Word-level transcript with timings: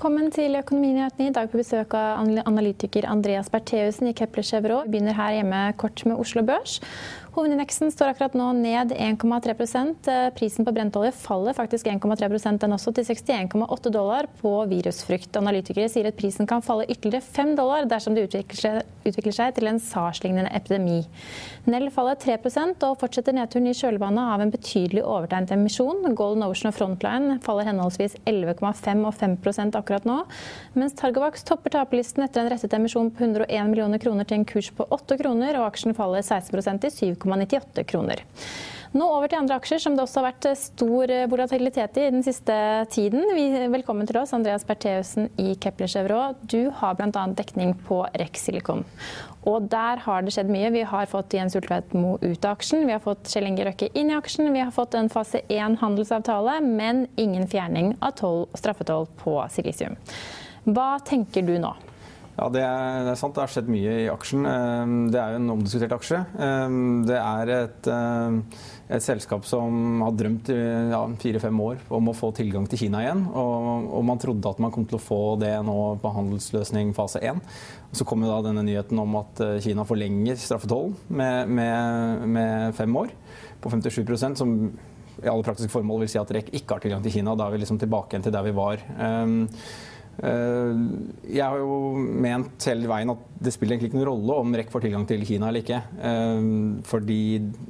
Velkommen 0.00 0.30
til 0.32 0.54
Økonominyhetene. 0.56 1.26
I 1.28 1.32
dag 1.36 1.50
på 1.52 1.58
besøk 1.60 1.92
av 1.92 2.22
analytiker 2.48 3.04
Andreas 3.04 3.50
Bertheussen 3.52 4.08
i 4.08 4.14
Kepler 4.16 4.46
Chevrolet. 4.48 4.86
Vi 4.86 4.94
begynner 4.94 5.12
her 5.18 5.34
hjemme 5.34 5.58
kort 5.76 6.00
med 6.08 6.16
Oslo 6.16 6.40
Børs. 6.40 6.78
Hovedindeksen 7.40 7.88
står 7.88 8.10
akkurat 8.10 8.34
nå 8.36 8.50
ned 8.52 8.90
1,3 8.92 9.54
eh, 10.12 10.26
Prisen 10.36 10.66
på 10.66 10.74
brentolje 10.76 11.14
faller 11.16 11.54
faktisk 11.56 11.86
1,3% 11.88 12.60
den 12.60 12.76
også, 12.76 12.92
til 12.92 13.06
61,8 13.08 13.92
dollar 13.94 14.28
på 14.42 14.52
virusfrykt. 14.68 15.38
Analytikere 15.40 15.88
sier 15.88 16.10
at 16.10 16.18
prisen 16.20 16.44
kan 16.50 16.60
falle 16.60 16.84
ytterligere 16.84 17.24
5 17.24 17.54
dollar 17.56 17.88
dersom 17.88 18.12
det 18.12 18.26
utvikler 18.28 18.82
utvikler 19.08 19.34
seg 19.34 19.54
til 19.56 19.70
en 19.70 19.80
SARS-lignende 19.80 20.50
epidemi. 20.56 20.98
Nell 21.70 21.88
faller 21.94 22.18
3% 22.20 22.84
og 22.86 22.98
fortsetter 23.00 23.36
nedturen 23.36 23.70
i 23.70 23.74
kjølvannet 23.76 24.34
av 24.34 24.44
en 24.44 24.52
betydelig 24.52 25.04
overtegnet 25.04 25.54
emisjon. 25.56 26.04
Golden 26.18 26.44
Ocean 26.46 26.70
og 26.70 26.76
Frontline 26.76 27.38
faller 27.44 27.68
henholdsvis 27.68 28.18
11,5 28.28 29.06
og 29.08 29.16
5% 29.16 29.80
akkurat 29.80 30.08
nå, 30.08 30.18
mens 30.76 30.96
Targovax 30.98 31.44
topper 31.48 31.74
taperlisten 31.74 32.26
etter 32.26 32.44
en 32.44 32.52
rettet 32.52 32.76
emisjon 32.76 33.10
på 33.14 33.24
101 33.24 33.72
millioner 33.72 34.02
kroner 34.02 34.28
til 34.28 34.40
en 34.40 34.48
kurs 34.48 34.70
på 34.76 34.86
8 34.92 35.18
kroner, 35.20 35.56
og 35.60 35.70
aksjen 35.70 35.96
faller 35.96 36.24
16% 36.24 36.84
til 36.84 36.96
7 37.16 37.29
7,98 37.30 37.86
kroner. 37.88 38.26
Nå 38.90 39.06
over 39.06 39.30
til 39.30 39.38
andre 39.38 39.54
aksjer 39.60 39.78
som 39.78 39.94
det 39.94 40.02
også 40.02 40.18
har 40.18 40.32
vært 40.32 40.46
stor 40.58 41.12
volatilitet 41.30 41.98
i 42.02 42.08
den 42.10 42.24
siste 42.26 42.54
tiden. 42.90 43.22
Velkommen 43.70 44.08
til 44.08 44.18
oss, 44.18 44.32
Andreas 44.34 44.64
Bertheussen 44.66 45.28
i 45.38 45.52
Kepler 45.62 45.86
Chevrolet. 45.86 46.40
Du 46.42 46.72
har 46.74 46.96
bl.a. 46.98 47.22
dekning 47.38 47.76
på 47.86 48.00
Rex 48.18 48.48
Silicon. 48.48 48.82
Og 49.46 49.68
der 49.70 50.02
har 50.02 50.26
det 50.26 50.34
skjedd 50.34 50.50
mye. 50.50 50.72
Vi 50.74 50.82
har 50.90 51.06
fått 51.08 51.36
Jens 51.38 51.54
Ulltveit-Moe 51.54 52.18
ut 52.18 52.42
av 52.42 52.56
aksjen. 52.58 52.82
Vi 52.88 52.96
har 52.96 53.04
fått 53.04 53.30
Kjell 53.30 53.46
Inge 53.52 53.68
Røkke 53.68 53.92
inn 53.94 54.10
i 54.10 54.16
aksjen. 54.18 54.50
Vi 54.50 54.64
har 54.64 54.74
fått 54.74 54.98
en 54.98 55.12
fase 55.12 55.44
1 55.46 55.78
handelsavtale, 55.84 56.58
men 56.66 57.06
ingen 57.14 57.46
fjerning 57.48 57.94
av 58.02 58.18
straffetoll 58.58 59.06
på 59.22 59.38
silisium. 59.54 59.94
Hva 60.66 60.96
tenker 61.06 61.46
du 61.46 61.54
nå? 61.62 61.76
Ja, 62.40 62.46
det 62.48 62.60
er, 62.64 63.02
det 63.04 63.10
er, 63.12 63.18
sant. 63.20 63.34
Det 63.36 63.42
har 63.42 63.50
skjedd 63.52 63.66
mye 63.68 63.94
i 64.00 64.08
aksjen. 64.08 64.46
Ehm, 64.48 64.92
det 65.12 65.18
er 65.20 65.34
jo 65.34 65.40
en 65.42 65.52
omdiskutert 65.52 65.92
aksje. 65.92 66.22
Ehm, 66.40 67.02
det 67.04 67.18
er 67.18 67.50
et, 67.52 67.88
ehm, 67.92 68.38
et 68.96 69.04
selskap 69.04 69.44
som 69.44 70.00
har 70.00 70.14
drømt 70.16 70.48
i 70.54 70.56
ja, 70.88 71.02
fire-fem 71.20 71.60
år 71.66 71.82
om 71.98 72.08
å 72.08 72.14
få 72.16 72.30
tilgang 72.38 72.64
til 72.70 72.80
Kina 72.86 73.02
igjen. 73.04 73.26
Og, 73.28 73.90
og, 73.90 74.06
man 74.08 74.22
trodde 74.22 74.54
at 74.54 74.62
man 74.64 74.72
kom 74.72 74.86
til 74.88 74.96
å 74.96 75.02
få 75.04 75.20
det 75.42 75.52
nå 75.68 75.76
på 76.00 76.14
handelsløsning 76.16 76.94
fase 76.96 77.20
1. 77.28 77.44
Så 77.92 78.08
kom 78.08 78.24
da 78.24 78.40
denne 78.46 78.64
nyheten 78.64 79.04
om 79.04 79.20
at 79.20 79.44
eh, 79.44 79.58
Kina 79.66 79.84
forlenger 79.84 80.40
straffetollen 80.40 80.96
med, 81.12 81.52
med, 81.60 82.24
med, 82.24 82.78
fem 82.78 82.96
år 83.02 83.12
på 83.60 83.74
57% 83.76 84.40
som 84.40 84.56
i 85.20 85.28
alle 85.28 85.44
praktiske 85.44 85.74
formål 85.74 86.06
vil 86.06 86.14
si 86.14 86.16
at 86.16 86.30
REC 86.32 86.48
ikke 86.56 86.78
har 86.78 86.80
tilgang 86.86 87.04
til 87.04 87.18
Kina. 87.18 87.36
Da 87.36 87.50
er 87.50 87.52
vi 87.52 87.60
liksom 87.66 87.76
tilbake 87.82 88.14
igjen 88.14 88.24
til 88.24 88.32
der 88.32 88.48
vi 88.48 88.56
var. 88.56 88.80
Eh, 90.20 90.80
jeg 91.32 91.40
har 91.40 91.56
jo 91.56 91.94
ment 91.96 92.66
hele 92.68 92.88
veien 92.90 93.12
at 93.12 93.20
det 93.40 93.54
spiller 93.54 93.76
egentlig 93.76 93.88
ikke 93.88 94.00
noen 94.02 94.10
rolle 94.10 94.34
om 94.42 94.56
REC 94.58 94.68
får 94.72 94.84
tilgang 94.84 95.06
til 95.08 95.22
Kina 95.24 95.48
eller 95.48 95.64
ikke. 95.64 95.80
Eh, 95.96 96.48
fordi 96.88 97.20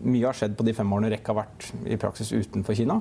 mye 0.03 0.27
har 0.27 0.39
skjedd 0.39 0.57
på 0.59 0.67
de 0.67 0.75
fem 0.77 0.97
årene 0.97 1.13
REC 1.13 1.31
har 1.31 1.39
vært 1.39 1.69
i 1.87 1.99
praksis 2.01 2.33
utenfor 2.35 2.79
Kina. 2.79 2.99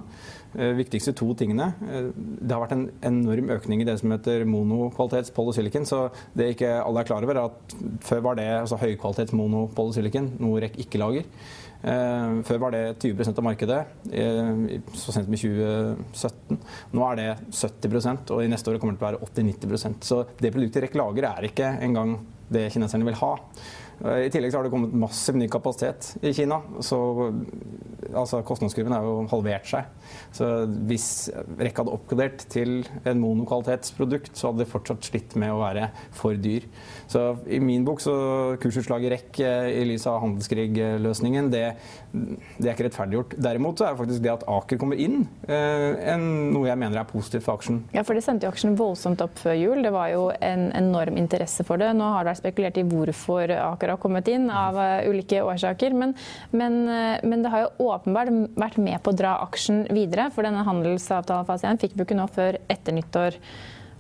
Eh, 0.54 0.76
viktigste 0.78 1.16
to 1.18 1.32
tingene. 1.38 1.72
Det 1.80 2.54
har 2.54 2.62
vært 2.62 2.76
en 2.78 2.90
enorm 3.10 3.50
økning 3.58 3.82
i 3.82 3.90
det 3.90 3.98
som 4.02 4.14
heter 4.14 4.46
monokvalitets 4.50 5.34
polysilicon. 5.34 5.88
Så 5.90 6.06
det 6.38 6.54
ikke 6.54 6.76
alle 6.84 7.02
er 7.02 7.10
klar 7.10 7.26
over, 7.26 7.38
er 7.38 7.50
at 7.50 7.80
før 8.06 8.26
var 8.30 8.40
det 8.40 8.50
altså 8.60 8.80
høykvalitets 8.82 9.34
monopolysilicon, 9.38 10.36
noe 10.42 10.62
REC 10.66 10.78
ikke 10.86 11.02
lager. 11.02 11.26
Eh, 11.80 12.40
før 12.44 12.58
var 12.60 12.74
det 12.76 12.84
20% 13.00 13.38
av 13.40 13.46
markedet, 13.46 13.80
eh, 14.12 14.80
så 14.94 15.14
sent 15.16 15.30
som 15.30 15.36
i 15.36 15.40
2017. 15.40 16.58
Nå 16.92 17.06
er 17.08 17.16
det 17.16 17.30
70% 17.56 18.34
og 18.36 18.44
i 18.44 18.50
neste 18.52 18.74
år 18.74 18.82
kommer 18.82 18.98
det 18.98 19.00
til 19.00 19.08
å 19.08 19.12
være 19.12 19.22
80-90% 19.24 20.04
Så 20.04 20.26
det 20.42 20.52
produktet 20.52 20.84
REC 20.84 20.98
lager, 21.00 21.30
er 21.30 21.48
ikke 21.48 21.72
engang 21.80 22.18
det 22.52 22.72
kineserne 22.74 23.08
vil 23.08 23.20
ha. 23.22 23.38
Eh, 24.06 24.26
I 24.28 24.32
tillegg 24.32 24.56
har 24.56 24.66
det 24.66 24.72
kommet 24.74 24.96
massiv 24.96 25.38
ny 25.40 25.50
kapasitet 25.52 26.14
i 26.22 26.34
Kina. 26.36 26.62
Så 26.86 27.00
altså, 28.14 28.42
kostnadskurven 28.46 28.96
har 28.96 29.06
jo 29.06 29.26
halvert 29.32 29.68
seg. 29.70 29.90
Så 30.36 30.48
hvis 30.90 31.30
rekka 31.60 31.84
hadde 31.84 31.96
oppgradert 31.96 32.46
til 32.52 32.82
en 33.08 33.22
monokvalitetsprodukt, 33.22 34.32
så 34.38 34.50
hadde 34.50 34.64
det 34.64 34.72
fortsatt 34.72 35.10
slitt 35.10 35.36
med 35.40 35.54
å 35.54 35.62
være 35.62 35.90
for 36.16 36.38
dyr. 36.40 36.68
Så 37.10 37.24
i 37.50 37.60
min 37.64 37.86
bok 37.88 38.04
så 38.04 38.16
kursutslaget 38.62 39.14
REC 39.16 39.42
eh, 39.46 39.72
i 39.82 39.86
lys 39.90 40.08
av 40.10 40.22
handelskrigløsningen, 40.24 41.52
det, 41.54 41.66
det, 42.14 42.68
er 42.68 42.74
ikke 42.74 42.88
rettferdiggjort. 42.90 43.36
Derimot 43.42 43.80
så 43.80 43.90
er 43.90 43.96
det 43.96 44.04
faktisk 44.04 44.26
det 44.26 44.34
at 44.34 44.48
Aker 44.50 44.82
kommer 44.82 45.00
inn, 45.00 45.24
eh, 45.50 45.90
en, 46.14 46.26
noe 46.54 46.70
jeg 46.70 46.80
mener 46.80 47.02
er 47.02 47.10
positivt 47.10 47.48
for 47.48 47.60
aksjen. 47.60 47.84
Ja, 47.96 48.06
for 48.08 48.18
det 48.18 48.24
sendte 48.26 48.48
jo 48.48 48.54
aksjen 48.54 48.78
voldsomt 48.80 49.24
opp 49.26 49.38
før 49.42 49.58
jul. 49.58 49.84
Det 49.86 49.94
var 49.96 50.12
jo 50.14 50.30
en 50.46 50.70
enorm 50.78 51.20
interesse 51.20 51.66
for 51.68 51.82
det. 51.82 51.92
Nå 51.98 52.08
har 52.14 52.24
det 52.24 52.34
vært 52.34 52.44
spekulert 52.44 52.80
i 52.80 52.86
hvorfor 52.88 53.56
Aker 53.60 53.89
har 53.96 54.02
kommet 54.02 54.30
inn, 54.32 54.50
av 54.54 54.78
uh, 54.80 55.10
ulike 55.10 55.42
årsaker. 55.46 55.96
Men, 55.98 56.16
men, 56.52 56.82
uh, 56.88 57.20
men 57.24 57.46
det 57.46 57.54
har 57.54 57.66
jo 57.66 57.90
åpenbart 57.94 58.34
vært 58.60 58.80
med 58.82 59.02
på 59.04 59.14
å 59.14 59.20
dra 59.20 59.38
aksjen 59.46 59.86
videre. 59.94 60.30
For 60.36 60.48
denne 60.48 60.66
handelsavtalefasen 60.68 61.82
fikk 61.82 61.96
vi 61.98 62.08
ikke 62.08 62.20
nå 62.20 62.28
før 62.34 62.60
etter 62.72 62.96
nyttår. 62.98 63.40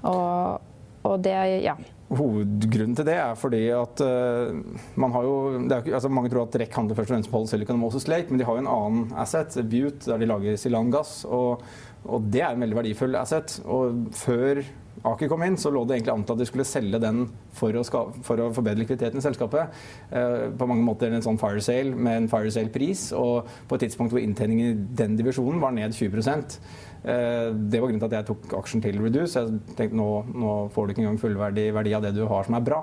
Og, 0.09 0.67
og 1.07 1.15
det, 1.25 1.37
ja. 1.65 1.77
Hovedgrunnen 2.09 2.95
til 2.97 3.05
det 3.05 3.19
er 3.21 3.35
fordi 3.37 3.61
at 3.75 4.01
uh, 4.01 4.55
man 4.97 5.13
har 5.13 5.27
jo 5.27 5.35
er, 5.61 5.91
altså 5.93 6.09
Mange 6.09 6.31
tror 6.33 6.47
at 6.47 6.57
REC 6.57 6.73
handler 6.73 6.97
først 6.97 7.11
og 7.11 7.15
fremst 7.15 7.31
på 7.33 7.43
Silicon 7.51 7.77
og 7.77 7.83
Moses 7.83 8.09
Lake, 8.09 8.31
men 8.31 8.41
de 8.41 8.47
har 8.47 8.57
jo 8.57 8.63
en 8.63 8.73
annen 8.73 9.13
asset, 9.19 9.59
Butte, 9.69 10.09
der 10.09 10.17
de 10.17 10.29
lager 10.29 10.57
silangass. 10.57 11.21
Og, 11.29 11.61
og 12.09 12.29
det 12.33 12.41
er 12.41 12.55
en 12.55 12.65
veldig 12.65 12.81
verdifull 12.81 13.17
asset. 13.19 13.59
Og 13.69 14.09
før 14.17 14.63
Aker 15.07 15.29
kom 15.31 15.45
inn, 15.45 15.55
så 15.55 15.69
lå 15.71 15.85
det 15.87 15.95
egentlig 15.95 16.11
an 16.11 16.25
til 16.27 16.35
at 16.35 16.41
de 16.41 16.47
skulle 16.49 16.65
selge 16.67 16.99
den 16.99 17.21
for 17.55 17.71
å, 17.77 17.85
for 18.25 18.41
å 18.41 18.49
forbedre 18.51 18.81
likviditeten 18.81 19.21
i 19.21 19.23
selskapet. 19.23 19.77
Uh, 20.11 20.49
på 20.59 20.67
mange 20.67 20.83
måter 20.83 21.13
en 21.13 21.23
sånn 21.23 21.39
fire 21.39 21.61
sale 21.63 21.93
med 21.93 22.25
en 22.25 22.31
fire 22.31 22.51
sale-pris, 22.51 23.11
og 23.15 23.47
på 23.69 23.77
et 23.77 23.85
tidspunkt 23.85 24.15
hvor 24.15 24.23
inntjeningen 24.23 24.73
i 24.73 24.97
den 24.99 25.15
divisjonen 25.19 25.61
var 25.61 25.77
ned 25.77 25.95
20 25.95 26.19
Eh, 26.19 26.88
det 26.99 27.79
var 27.79 27.87
grunnen 27.87 28.01
til 28.01 28.09
at 28.09 28.17
jeg 28.17 28.27
tok 28.27 28.53
aksjen 28.59 28.81
til 28.83 28.97
Reduce. 28.99 29.39
Jeg 29.39 29.75
tenkte 29.77 29.95
nå, 29.95 30.09
nå 30.35 30.55
får 30.73 30.85
du 30.85 30.93
ikke 30.93 31.03
engang 31.05 31.21
fullverdig 31.21 31.69
verdi 31.75 31.93
av 31.95 32.03
det 32.03 32.11
du 32.17 32.25
har 32.27 32.47
som 32.47 32.57
er 32.57 32.65
bra. 32.65 32.81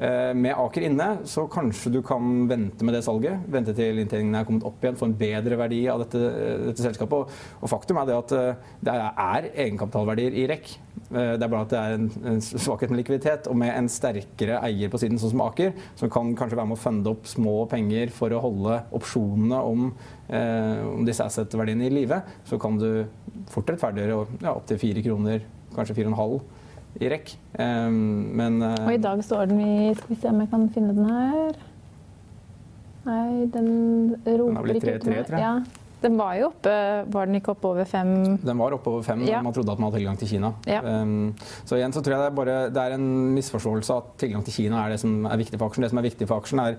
Eh, 0.00 0.32
med 0.32 0.56
Aker 0.56 0.86
inne 0.86 1.08
så 1.28 1.44
kanskje 1.50 1.92
du 1.92 1.98
kan 2.06 2.46
vente 2.48 2.86
med 2.86 2.96
det 2.96 3.02
salget. 3.04 3.42
Vente 3.52 3.74
til 3.76 4.00
inntjeningen 4.00 4.38
er 4.38 4.46
kommet 4.48 4.64
opp 4.64 4.80
igjen, 4.80 4.96
få 4.96 5.10
en 5.10 5.16
bedre 5.20 5.58
verdi 5.60 5.82
av 5.92 6.00
dette, 6.06 6.20
dette 6.70 6.86
selskapet. 6.86 7.34
Og, 7.60 7.68
faktum 7.68 8.00
er 8.00 8.08
det 8.08 8.16
at 8.16 8.32
eh, 8.38 8.70
det 8.88 8.94
er 8.96 9.50
egenkapitalverdier 9.50 10.38
i 10.40 10.46
REC. 10.48 10.72
Det 11.10 11.42
er 11.42 11.50
bare 11.50 11.64
at 11.66 11.72
det 11.72 11.78
er 11.80 11.94
en, 11.96 12.04
en, 12.30 12.36
svakhet 12.38 12.92
med 12.92 13.00
likviditet. 13.00 13.48
Og 13.50 13.56
med 13.58 13.72
en 13.74 13.88
sterkere 13.90 14.60
eier 14.66 14.92
på 14.92 15.00
siden, 15.02 15.18
sånn 15.18 15.32
som 15.32 15.42
Aker, 15.42 15.72
som 15.98 16.12
kan 16.12 16.30
kanskje 16.38 16.58
være 16.60 16.70
med 16.70 16.78
å 16.78 16.82
funde 16.84 17.10
opp 17.10 17.26
små 17.26 17.56
penger 17.70 18.12
for 18.14 18.30
å 18.30 18.42
holde 18.44 18.76
opsjonene 18.94 19.58
om, 19.72 19.90
eh, 20.30 20.78
om 20.86 21.02
disse 21.08 21.26
asset-verdiene 21.26 21.88
i 21.88 21.94
live, 21.96 22.20
så 22.46 22.60
kan 22.62 22.78
du 22.78 23.04
fort 23.50 23.74
rettferdiggjøre 23.74 24.40
ja, 24.44 24.54
opptil 24.54 24.78
fire 24.84 25.02
kroner, 25.04 25.44
kanskje 25.74 25.98
fire 25.98 26.12
og 26.12 26.14
en 26.14 26.20
halv 26.22 26.40
i 26.98 27.10
rekk. 27.10 27.34
Um, 27.58 27.98
men 28.38 28.62
uh, 28.62 28.74
Og 28.86 28.94
i 28.94 29.02
dag 29.02 29.20
står 29.24 29.50
den 29.50 29.60
i 29.62 29.74
Skal 29.94 30.14
vi 30.14 30.18
se 30.22 30.30
om 30.30 30.40
jeg 30.42 30.50
kan 30.50 30.66
finne 30.74 30.94
den 30.96 31.10
her. 31.10 31.60
Nei, 33.06 33.46
den 33.52 33.70
roper 34.26 34.26
ikke 34.26 34.34
ut. 34.36 34.48
Den 34.48 34.58
har 34.58 34.66
blitt 34.66 34.84
3-3, 34.84 35.22
tror 35.28 35.38
jeg. 35.38 35.46
Ja. 35.46 35.79
Den 36.00 36.16
var 36.18 36.36
jo 36.38 36.48
oppe, 36.48 36.72
var 37.12 37.28
den 37.28 37.38
ikke 37.40 37.52
oppe 37.54 37.70
over 37.70 37.88
fem? 37.88 38.12
Den 38.40 38.60
var 38.60 38.76
oppe 38.76 38.92
over 38.92 39.04
fem 39.04 39.24
ja. 39.28 39.42
man 39.44 39.54
trodde 39.56 39.72
at 39.74 39.80
man 39.80 39.90
hadde 39.90 40.00
tilgang 40.00 40.20
til 40.20 40.30
Kina. 40.32 40.52
Ja. 40.68 40.80
Um, 40.84 41.32
så 41.68 41.76
igjen 41.76 41.94
så 41.94 42.02
tror 42.04 42.16
jeg 42.16 42.22
det 42.22 42.28
er, 42.30 42.36
bare, 42.36 42.56
det 42.72 42.84
er 42.84 42.96
en 42.96 43.08
misforståelse 43.36 43.96
at 44.00 44.12
tilgang 44.22 44.44
til 44.46 44.56
Kina 44.56 44.84
er 44.84 44.94
det 44.94 45.00
som 45.02 45.26
er 45.28 45.40
viktig 45.40 45.60
for 45.60 45.68
aksjen. 45.68 45.84
Det 45.84 45.92
som 45.92 46.00
er 46.00 46.08
viktig 46.08 46.28
for 46.30 46.40
aksjen, 46.40 46.62
er 46.64 46.78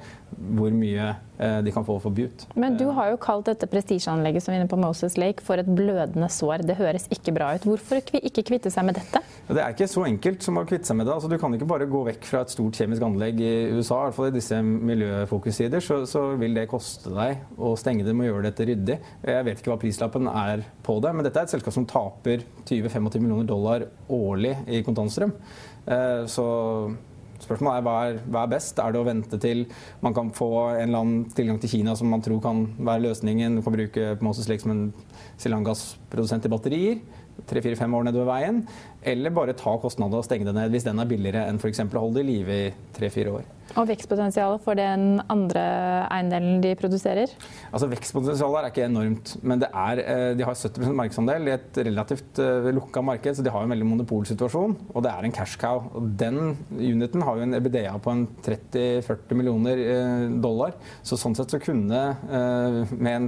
hvor 0.58 0.74
mye 0.76 1.12
uh, 1.14 1.60
de 1.66 1.74
kan 1.76 1.86
få 1.88 2.00
for 2.02 2.16
Butte. 2.16 2.50
Men 2.60 2.78
du 2.80 2.88
har 2.98 3.12
jo 3.14 3.20
kalt 3.22 3.50
dette 3.52 3.70
prestisjeanlegget 3.70 4.46
som 4.46 4.56
er 4.56 4.62
inne 4.62 4.72
på 4.72 4.80
Moses 4.82 5.18
Lake 5.22 5.46
for 5.46 5.62
et 5.62 5.70
blødende 5.70 6.30
sår. 6.32 6.66
Det 6.68 6.80
høres 6.82 7.08
ikke 7.14 7.36
bra 7.38 7.54
ut. 7.56 7.68
Hvorfor 7.68 8.02
ikke 8.22 8.46
kvitte 8.48 8.74
seg 8.74 8.88
med 8.90 8.98
dette? 9.00 9.22
Det 9.52 9.60
er 9.60 9.74
ikke 9.74 9.90
så 9.90 10.06
enkelt 10.08 10.46
som 10.46 10.60
å 10.60 10.66
kvitte 10.68 10.88
seg 10.88 10.98
med 10.98 11.08
det. 11.10 11.16
Altså, 11.16 11.30
du 11.32 11.38
kan 11.42 11.54
ikke 11.56 11.68
bare 11.70 11.90
gå 11.90 12.04
vekk 12.08 12.28
fra 12.28 12.44
et 12.46 12.54
stort 12.54 12.78
kjemisk 12.78 13.04
anlegg 13.06 13.42
i 13.44 13.54
USA. 13.76 14.02
I 14.02 14.10
hvert 14.10 14.18
fall 14.18 14.30
i 14.32 14.36
disse 14.38 14.62
miljøfokussider 14.64 15.84
så, 15.84 16.02
så 16.10 16.24
vil 16.40 16.56
det 16.58 16.70
koste 16.72 17.12
deg 17.14 17.60
å 17.60 17.74
stenge 17.80 18.06
dem 18.08 18.22
og 18.24 18.30
gjøre 18.30 18.48
dette 18.50 18.68
ryddig. 18.70 19.00
Jeg 19.22 19.46
vet 19.46 19.60
ikke 19.62 19.74
hva 19.74 19.80
prislappen 19.82 20.30
er 20.32 20.64
på 20.86 20.98
det, 21.04 21.14
men 21.14 21.26
dette 21.26 21.38
er 21.38 21.48
et 21.48 21.54
selskap 21.54 21.76
som 21.76 21.86
taper 21.90 22.42
20-25 22.66 23.22
millioner 23.22 23.48
dollar 23.50 23.86
årlig 24.10 24.56
i 24.66 24.82
kontantstrøm. 24.86 25.34
Eh, 25.86 26.24
så 26.32 26.46
spørsmålet 27.42 27.80
er 27.80 27.86
hva, 27.86 27.96
er 28.10 28.20
hva 28.26 28.44
er 28.46 28.54
best? 28.56 28.82
Er 28.82 28.94
det 28.94 29.02
å 29.02 29.06
vente 29.06 29.40
til 29.42 29.64
man 30.02 30.18
kan 30.18 30.34
få 30.34 30.52
en 30.72 30.88
eller 30.88 31.04
annen 31.04 31.24
tilgang 31.38 31.62
til 31.62 31.76
Kina 31.76 31.96
som 31.98 32.10
man 32.14 32.26
tror 32.26 32.42
kan 32.44 32.66
være 32.80 33.06
løsningen? 33.08 33.60
Du 33.60 33.66
kan 33.66 33.78
bruke 33.78 34.14
Moses 34.26 34.50
Lake 34.50 34.66
som 34.66 34.74
en 34.74 34.86
silanggassprodusent 35.42 36.50
i 36.50 36.54
batterier 36.54 37.02
tre-fire-fem 37.50 37.94
år 37.98 38.08
nedover 38.08 38.30
veien, 38.30 38.62
eller 39.02 39.34
bare 39.34 39.58
ta 39.58 39.78
kostnadene 39.82 40.22
og 40.22 40.28
stenge 40.28 40.46
det 40.48 40.56
ned 40.58 40.74
hvis 40.74 40.86
den 40.88 41.02
er 41.02 41.10
billigere 41.10 41.48
enn 41.50 41.62
f.eks. 41.62 41.84
å 41.88 42.04
holde 42.04 42.20
det 42.20 42.28
i 42.28 42.32
live 42.32 42.62
i 42.68 42.70
tre-fire 42.98 43.40
år. 43.40 43.50
Og 43.80 43.88
vekstpotensialet 43.88 44.64
for 44.66 44.76
den 44.76 45.22
andre 45.32 45.62
eiendelen 46.12 46.60
de 46.64 46.74
produserer? 46.80 47.32
Altså 47.72 47.88
Vekstpotensialet 47.92 48.60
er 48.66 48.72
ikke 48.72 48.88
enormt, 48.88 49.36
men 49.48 49.64
er, 49.68 50.02
eh, 50.02 50.32
de 50.38 50.48
har 50.48 50.58
70% 50.58 50.98
markedsandel 50.98 51.48
i 51.48 51.54
et 51.56 51.80
relativt 51.88 52.42
uh, 52.44 52.68
lukka 52.76 53.04
marked, 53.06 53.38
så 53.38 53.46
de 53.46 53.54
har 53.54 53.64
en 53.64 53.72
veldig 53.72 53.88
monopolsituasjon. 53.94 54.76
Og 54.92 55.06
det 55.06 55.14
er 55.14 55.28
en 55.28 55.36
cash 55.36 55.60
cow. 55.62 55.88
Den 56.20 56.58
uniten 56.76 57.24
har 57.24 57.40
jo 57.40 57.48
en 57.48 57.60
EBDA 57.62 57.96
på 58.04 58.12
en 58.12 58.28
30-40 58.44 59.40
millioner 59.40 59.86
uh, 59.88 60.28
dollar, 60.44 60.76
så 61.04 61.20
sånn 61.20 61.38
sett 61.38 61.52
så 61.52 61.62
kunne 61.62 62.02
med 62.92 63.12
en 63.12 63.26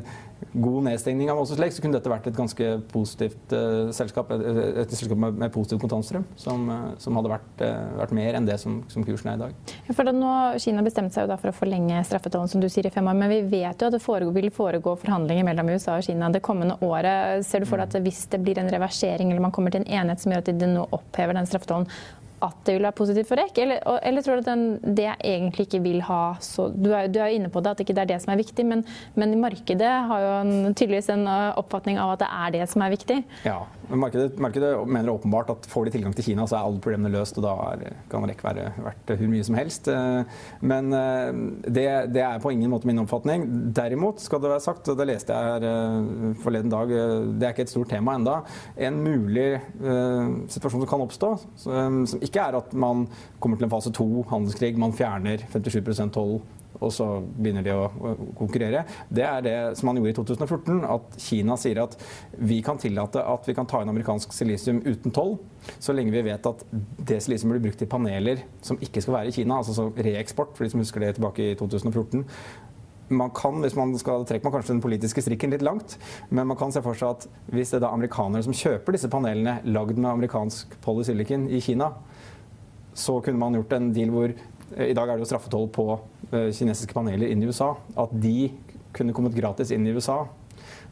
god 0.52 0.86
nedstengning 0.88 1.30
av 1.32 1.38
Moses 1.40 1.60
Lake, 1.60 1.72
så 1.76 1.84
kunne 1.84 1.96
dette 1.96 2.12
vært 2.12 2.28
et 2.28 2.36
ganske 2.36 2.68
positivt 2.92 3.54
selskap. 3.96 4.32
Et, 4.36 4.44
et, 4.84 4.92
selskap 4.92 5.20
med, 5.20 5.38
med 5.40 5.54
positiv 5.56 5.63
kontantstrøm, 5.70 6.26
som, 6.40 6.66
uh, 6.70 6.94
som 7.02 7.18
hadde 7.20 7.32
vært, 7.32 7.64
uh, 7.64 7.98
vært, 8.00 8.14
mer 8.18 8.38
enn 8.38 8.48
det 8.48 8.58
som, 8.62 8.82
som, 8.92 9.06
kursen 9.08 9.32
er 9.32 9.38
i 9.40 9.44
dag. 9.44 9.74
Ja, 9.88 9.96
for 9.98 10.12
nå, 10.14 10.34
Kina 10.64 10.84
bestemte 10.86 11.18
seg 11.18 11.28
jo 11.28 11.34
da 11.34 11.38
for 11.42 11.52
å 11.52 11.56
forlenge 11.56 12.02
straffetollen 12.08 12.52
som 12.52 12.64
du 12.64 12.70
sier, 12.70 12.88
i 12.88 12.94
fem 12.94 13.08
år. 13.10 13.20
Men 13.20 13.32
vi 13.32 13.42
vet 13.56 13.82
jo 13.82 13.90
at 13.90 13.96
det 13.96 14.04
foregår, 14.04 14.36
vil 14.36 14.50
foregå 14.54 14.96
forhandlinger 15.04 15.48
mellom 15.48 15.74
USA 15.74 16.00
og 16.00 16.08
Kina 16.08 16.32
det 16.34 16.44
kommende 16.46 16.80
året. 16.86 17.46
Ser 17.48 17.64
du 17.64 17.70
for 17.70 17.82
deg 17.82 17.92
at 17.92 18.06
hvis 18.06 18.26
det 18.34 18.42
blir 18.44 18.60
en 18.62 18.72
reversering 18.72 19.32
eller 19.32 19.48
man 19.48 19.56
kommer 19.56 19.74
til 19.74 19.84
en 19.84 19.92
enighet 20.02 20.24
som 20.24 20.34
gjør 20.34 20.44
at 20.44 20.52
de 20.60 20.70
nå 20.74 20.88
opphever 20.96 21.38
den 21.38 21.50
straffetollen, 21.50 21.90
at 22.44 22.58
det 22.66 22.78
vil 22.78 22.88
være 22.88 22.98
positivt 22.98 23.30
for 23.30 23.40
REC? 23.40 23.60
Eller, 23.64 23.84
eller 24.02 24.26
tror 24.26 24.40
du 24.40 24.44
at 24.46 24.50
den, 24.52 24.96
det 24.98 25.10
egentlig 25.20 25.68
ikke 25.68 25.84
vil 25.84 26.02
ha 26.08 26.22
så 26.44 26.70
du 26.74 26.92
er, 26.92 27.08
du 27.12 27.22
er 27.24 27.36
inne 27.36 27.52
på 27.54 27.62
det, 27.64 27.76
at 27.76 27.84
ikke 27.84 27.96
er 28.02 28.10
det 28.10 28.20
som 28.24 28.34
er 28.34 28.42
viktig, 28.42 28.66
men, 28.68 28.84
men 29.20 29.38
markedet 29.42 29.94
har 30.10 30.26
jo 30.26 30.34
en, 30.42 30.74
tydeligvis 30.74 31.12
en 31.14 31.28
oppfatning 31.30 32.00
av 32.02 32.16
at 32.16 32.24
det 32.24 32.32
er 32.32 32.58
det 32.58 32.68
som 32.72 32.84
er 32.86 32.94
viktig? 32.94 33.22
Ja, 33.48 33.62
men 33.90 34.00
markedet, 34.00 34.40
markedet 34.40 34.72
mener 34.88 35.14
åpenbart 35.14 35.50
at 35.54 35.66
får 35.70 35.86
de 35.86 35.92
tilgang 35.98 36.16
til 36.16 36.26
Kina, 36.30 36.46
så 36.48 36.58
er 36.58 36.68
alle 36.68 36.82
problemene 36.84 37.12
løst, 37.14 37.38
og 37.40 37.46
da 37.46 37.54
er, 37.74 37.98
kan 38.12 38.26
REC 38.28 38.44
være 38.46 38.70
verdt 38.82 39.12
hvor 39.14 39.32
mye 39.32 39.46
som 39.46 39.58
helst. 39.60 39.90
Eh, 39.92 40.40
men 40.66 40.90
eh, 40.98 41.42
det, 41.68 41.86
det, 42.16 42.24
er 42.24 42.42
på 42.44 42.54
ingen 42.54 42.72
måte 42.72 42.90
min 42.90 43.02
oppfatning. 43.04 43.46
Derimot 43.76 44.24
skal 44.24 44.42
det 44.44 44.54
være 44.54 44.64
sagt, 44.66 44.90
og 44.90 45.00
det 45.00 45.10
leste 45.12 45.36
jeg 45.36 45.52
her 45.52 45.68
eh, 45.70 46.32
forleden 46.44 46.74
dag, 46.74 46.94
det 47.38 47.48
er 47.48 47.56
ikke 47.56 47.68
et 47.68 47.74
stort 47.74 47.92
tema 47.94 48.16
enda, 48.18 48.40
en 48.78 49.00
mulig 49.04 49.48
situasjon 50.54 50.84
som 50.84 50.90
kan 50.90 51.04
oppstå, 51.04 51.30
som 51.60 52.04
ikke 52.24 52.33
ikke 52.34 52.50
er 52.50 52.60
at 52.60 52.74
man 52.74 53.06
kommer 53.40 53.62
til 53.62 53.70
en 53.70 53.76
fase 53.76 53.94
to, 53.94 54.10
handelskrig, 54.34 54.74
man 54.82 54.96
fjerner 54.98 55.46
57% 55.54 56.14
toll 56.18 56.40
og 56.82 56.92
så 56.94 57.08
begynner 57.22 57.66
de 57.66 57.74
å 57.76 58.14
konkurrere. 58.38 58.84
Det 59.14 59.26
er 59.26 59.46
det 59.46 59.56
som 59.78 59.90
man 59.90 60.00
gjorde 60.00 60.14
i 60.14 60.18
2014, 60.18 60.82
at 60.96 61.18
Kina 61.22 61.58
sier 61.60 61.84
at 61.84 61.96
vi 62.40 62.60
kan 62.66 62.82
tillate 62.82 63.24
at 63.24 63.48
vi 63.50 63.56
kan 63.58 63.70
ta 63.70 63.84
inn 63.84 63.92
amerikansk 63.94 64.34
silisium 64.36 64.82
uten 64.86 65.14
toll, 65.16 65.38
så 65.78 65.96
lenge 65.96 66.14
vi 66.16 66.26
vet 66.26 66.50
at 66.50 66.66
det 66.72 67.22
silisium 67.24 67.54
blir 67.54 67.64
brukt 67.68 67.86
i 67.86 67.90
paneler 67.90 68.44
som 68.66 68.82
ikke 68.84 69.04
skal 69.04 69.20
være 69.20 69.32
i 69.32 69.38
Kina, 69.38 69.62
altså 69.62 69.90
reeksport, 69.96 70.56
for 70.58 70.66
de 70.66 70.74
som 70.74 70.84
husker 70.84 71.04
det 71.04 71.16
tilbake 71.20 71.54
i 71.54 71.58
2014 71.60 72.26
man 73.14 73.30
kan, 73.36 73.60
hvis 73.62 73.76
man 73.78 73.92
skal 74.00 74.24
trekke 74.26 74.48
man 74.48 74.54
kanskje 74.56 74.74
den 74.74 74.82
politiske 74.82 75.22
strikken 75.22 75.52
litt 75.54 75.62
langt, 75.62 75.98
men 76.32 76.48
man 76.50 76.58
kan 76.58 76.72
se 76.74 76.82
for 76.82 76.98
seg 76.98 77.12
at 77.12 77.52
hvis 77.54 77.74
det 77.74 77.78
er 77.78 77.84
da 77.84 77.92
amerikanere 77.94 78.46
som 78.46 78.56
kjøper 78.58 78.96
disse 78.96 79.10
panelene 79.12 79.58
lagd 79.68 80.00
med 80.00 80.10
amerikansk 80.10 80.78
polysilicon 80.82 81.46
i 81.52 81.60
Kina, 81.62 81.92
så 82.94 83.20
kunne 83.24 83.42
man 83.42 83.58
gjort 83.58 83.74
en 83.78 83.90
deal 83.96 84.14
hvor 84.14 84.30
eh, 84.30 84.90
I 84.90 84.96
dag 84.96 85.10
er 85.10 85.18
det 85.18 85.26
jo 85.26 85.32
straffetoll 85.32 85.68
på 85.74 85.88
eh, 86.32 86.52
kinesiske 86.56 86.96
paneler 86.96 87.32
inn 87.34 87.44
i 87.44 87.50
USA. 87.50 87.74
At 88.00 88.14
de 88.24 88.52
kunne 88.94 89.16
kommet 89.16 89.36
gratis 89.38 89.74
inn 89.74 89.88
i 89.88 89.96
USA. 89.96 90.24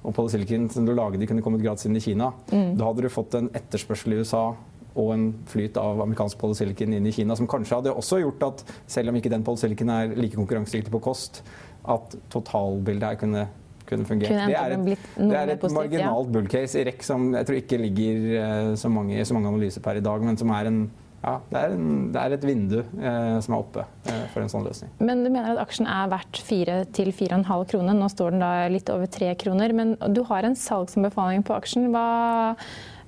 Og 0.02 0.16
polysilicon 0.18 0.68
som 0.74 0.88
du 0.88 0.96
lager, 0.98 1.22
de 1.22 1.30
kunne 1.30 1.46
kommet 1.46 1.62
gratis 1.64 1.86
inn 1.86 1.98
i 1.98 2.04
Kina. 2.04 2.32
Mm. 2.50 2.76
Da 2.80 2.90
hadde 2.90 3.06
du 3.06 3.14
fått 3.14 3.38
en 3.38 3.52
etterspørsel 3.58 4.16
i 4.16 4.22
USA 4.24 4.52
og 4.92 5.14
en 5.14 5.30
flyt 5.48 5.78
av 5.80 6.02
amerikansk 6.04 6.40
polysilicon 6.42 6.98
inn 6.98 7.06
i 7.08 7.14
Kina, 7.16 7.38
som 7.40 7.48
kanskje 7.48 7.78
hadde 7.78 7.94
også 7.96 8.20
gjort 8.20 8.44
at 8.50 8.64
selv 8.92 9.12
om 9.12 9.20
ikke 9.20 9.32
den 9.32 9.46
polysilicon 9.48 9.94
er 9.94 10.16
like 10.18 10.36
konkurransedyktig 10.36 10.92
på 10.92 11.04
kost, 11.06 11.44
at 11.88 12.18
totalbildet 12.34 13.08
her 13.08 13.20
kunne 13.22 13.48
kunne 13.92 14.08
fungert. 14.08 14.32
Kunne 14.32 14.48
det 14.48 14.58
er 14.58 14.76
et, 14.76 15.08
det 15.18 15.38
er 15.38 15.54
et 15.56 15.64
marginalt 15.76 16.32
bullcase 16.32 16.80
i 16.80 16.86
REC 16.88 17.06
som 17.06 17.32
jeg 17.36 17.48
tror 17.48 17.60
ikke 17.60 17.80
ligger 17.82 18.28
uh, 18.32 18.74
så 18.80 18.92
mange, 18.94 19.26
så 19.28 19.36
mange 19.36 19.52
analyser 19.52 19.84
per 19.84 20.00
i 20.00 20.04
dag, 20.06 20.24
men 20.24 20.40
som 20.40 20.54
er 20.56 20.70
en 20.70 20.82
ja, 21.22 21.36
det 21.52 21.60
er, 21.60 21.74
en, 21.76 21.90
det 22.14 22.22
er, 22.22 22.34
et 22.34 22.46
vindu 22.50 22.80
eh, 22.82 23.36
som 23.46 23.54
er 23.54 23.60
oppe 23.60 23.84
eh, 24.10 24.24
for 24.34 24.42
en 24.42 24.50
sånn 24.50 24.66
løsning. 24.66 24.90
Men 25.06 25.22
du 25.22 25.30
mener 25.30 25.54
at 25.54 25.62
aksjen 25.68 25.86
er 25.86 26.10
verdt 26.10 26.42
4-4,5 26.48 27.46
kroner. 27.76 27.98
Nå 27.98 28.10
står 28.10 28.34
den 28.34 28.42
da 28.42 28.52
litt 28.74 28.90
over 28.90 29.06
3 29.06 29.36
kroner. 29.44 29.76
Men 29.78 29.94
du 30.16 30.24
har 30.32 30.48
en 30.48 30.58
salgsanbefaling 30.58 31.46
på 31.46 31.54
aksjen. 31.60 31.92
Hva 31.94 32.08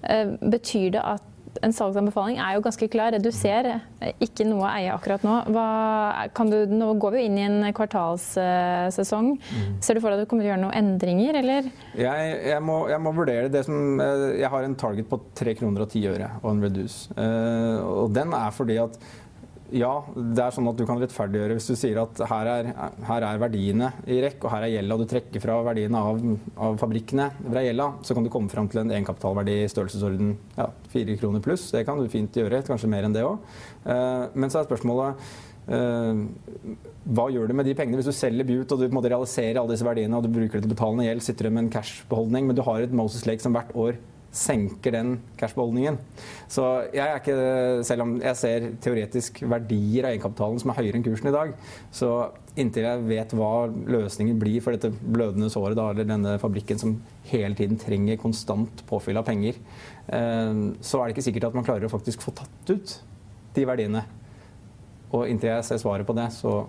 eh, 0.06 0.36
betyr 0.46 0.94
det 0.94 1.02
at 1.16 1.33
en 1.62 1.74
salgsanbefaling 1.76 2.40
er 2.42 2.56
jo 2.56 2.64
ganske 2.66 2.88
klar. 2.92 3.16
Du 3.22 3.30
ser 3.36 3.70
ikke 4.24 4.46
noe 4.48 4.66
å 4.66 4.72
eie 4.72 4.94
akkurat 4.94 5.24
nå. 5.26 5.36
Hva, 5.54 5.68
du, 6.50 6.58
nå 6.72 6.90
går 7.02 7.16
vi 7.16 7.22
jo 7.24 7.30
inn 7.30 7.40
i 7.40 7.46
en 7.46 7.68
kvartalssesong. 7.76 9.34
Mm. 9.38 9.76
Ser 9.84 9.98
du 9.98 10.04
for 10.04 10.10
deg 10.10 10.22
at 10.22 10.26
du 10.26 10.32
kommer 10.32 10.46
til 10.46 10.52
å 10.52 10.54
gjøre 10.54 10.64
noen 10.66 10.78
endringer, 10.80 11.40
eller? 11.44 11.70
Jeg, 12.00 12.38
jeg, 12.50 12.62
må, 12.66 12.80
jeg, 12.92 13.02
må, 13.04 13.14
vurdere 13.14 13.52
det 13.54 13.66
som 13.68 14.02
eh, 14.02 14.30
Jeg 14.42 14.50
har 14.50 14.66
en 14.66 14.80
target 14.80 15.10
på 15.10 15.20
3 15.38 15.58
kroner 15.60 15.86
og 15.86 15.94
10 15.94 16.08
øre 16.14 16.32
og 16.42 16.50
en 16.56 16.64
reduce. 16.66 17.14
Uh, 17.18 17.78
og 18.04 18.16
den 18.16 18.34
er 18.38 18.56
fordi 18.56 18.80
at 18.82 18.98
ja, 19.74 19.92
det 20.14 20.44
er 20.44 20.54
sånn 20.54 20.68
at 20.70 20.78
du 20.78 20.84
kan 20.86 21.00
rettferdiggjøre 21.02 21.56
hvis 21.58 21.70
du 21.72 21.78
sier 21.78 21.98
at 22.04 22.20
her 22.30 22.50
er, 22.52 22.68
her 23.08 23.26
er 23.26 23.40
verdiene 23.42 23.90
i 24.06 24.20
rekk, 24.22 24.44
og 24.46 24.54
her 24.54 24.68
er 24.68 24.74
gjelda, 24.76 24.98
du 25.00 25.08
trekker 25.10 25.42
fra 25.44 25.56
verdiene 25.66 26.02
av, 26.12 26.22
av 26.68 26.78
fabrikkene 26.82 27.30
fra 27.40 27.64
gjelda, 27.66 27.88
så 28.06 28.18
kan 28.18 28.28
du 28.28 28.32
komme 28.34 28.54
fram 28.54 28.70
til 28.70 28.84
en 28.84 28.94
egenkapitalverdi 28.94 29.56
i 29.64 29.72
størrelsesorden 29.72 30.36
ja, 30.60 30.70
4 30.94 31.18
kroner 31.22 31.44
pluss. 31.46 31.72
Det 31.74 31.86
kan 31.88 31.98
du 31.98 32.06
fint 32.12 32.38
gjøre, 32.38 32.62
kanskje 32.68 32.92
mer 32.92 33.08
enn 33.08 33.18
det 33.18 33.26
òg. 33.26 33.42
Eh, 33.90 34.30
men 34.38 34.54
så 34.54 34.62
er 34.62 34.70
spørsmålet 34.70 35.26
uh, 35.74 36.22
hva 37.16 37.28
gjør 37.34 37.50
du 37.50 37.58
med 37.58 37.68
de 37.68 37.76
pengene 37.78 38.00
hvis 38.00 38.12
du 38.12 38.16
selger 38.16 38.48
Butte 38.48 38.76
og 38.76 38.82
du 38.82 38.86
på 38.86 38.92
en 38.92 38.98
måte 39.00 39.12
realiserer 39.12 39.62
alle 39.62 39.74
disse 39.74 39.88
verdiene 39.88 40.20
og 40.20 40.28
du 40.28 40.34
bruker 40.36 40.60
det 40.60 40.68
til 40.68 40.76
betalende 40.76 41.08
gjeld, 41.08 41.26
sitter 41.26 41.50
du 41.50 41.56
med 41.56 41.66
en 41.66 41.74
cashbeholdning, 41.74 42.50
men 42.50 42.58
du 42.58 42.66
har 42.68 42.84
et 42.84 42.94
Moses 42.96 43.26
Lake 43.28 43.44
som 43.44 43.56
hvert 43.58 43.74
år 43.74 43.98
senker 44.34 44.96
den 44.96 45.12
cashbeholdningen. 45.38 46.00
Så 46.52 46.66
jeg 46.94 47.04
er 47.06 47.20
ikke, 47.20 47.36
selv 47.86 48.06
om 48.06 48.16
jeg 48.22 48.40
ser 48.40 48.66
teoretisk 48.82 49.44
verdier 49.46 50.08
av 50.08 50.16
egenkapitalen 50.16 50.62
som 50.62 50.74
er 50.74 50.80
høyere 50.80 51.00
enn 51.00 51.06
kursen 51.06 51.30
i 51.30 51.36
dag, 51.36 51.54
så 51.94 52.10
inntil 52.60 52.88
jeg 52.88 53.06
vet 53.08 53.36
hva 53.38 53.54
løsningen 53.70 54.40
blir 54.42 54.60
for 54.66 54.76
dette 54.76 54.90
blødende 54.90 55.52
såret, 55.54 55.78
da, 55.78 55.88
eller 55.94 56.10
denne 56.10 56.36
fabrikken 56.42 56.82
som 56.82 56.98
hele 57.30 57.58
tiden 57.58 57.80
trenger 57.82 58.22
konstant 58.22 58.84
påfyll 58.90 59.22
av 59.22 59.28
penger, 59.30 59.58
eh, 60.10 60.52
så 60.82 61.00
er 61.00 61.08
det 61.08 61.18
ikke 61.18 61.28
sikkert 61.30 61.50
at 61.50 61.58
man 61.58 61.68
klarer 61.68 61.90
å 61.90 61.94
faktisk 61.94 62.26
få 62.26 62.36
tatt 62.42 62.74
ut 62.74 62.98
de 63.54 63.68
verdiene. 63.70 64.06
Og 65.14 65.28
inntil 65.30 65.54
jeg 65.54 65.68
ser 65.70 65.82
svaret 65.82 66.10
på 66.10 66.18
det, 66.18 66.32
så 66.34 66.64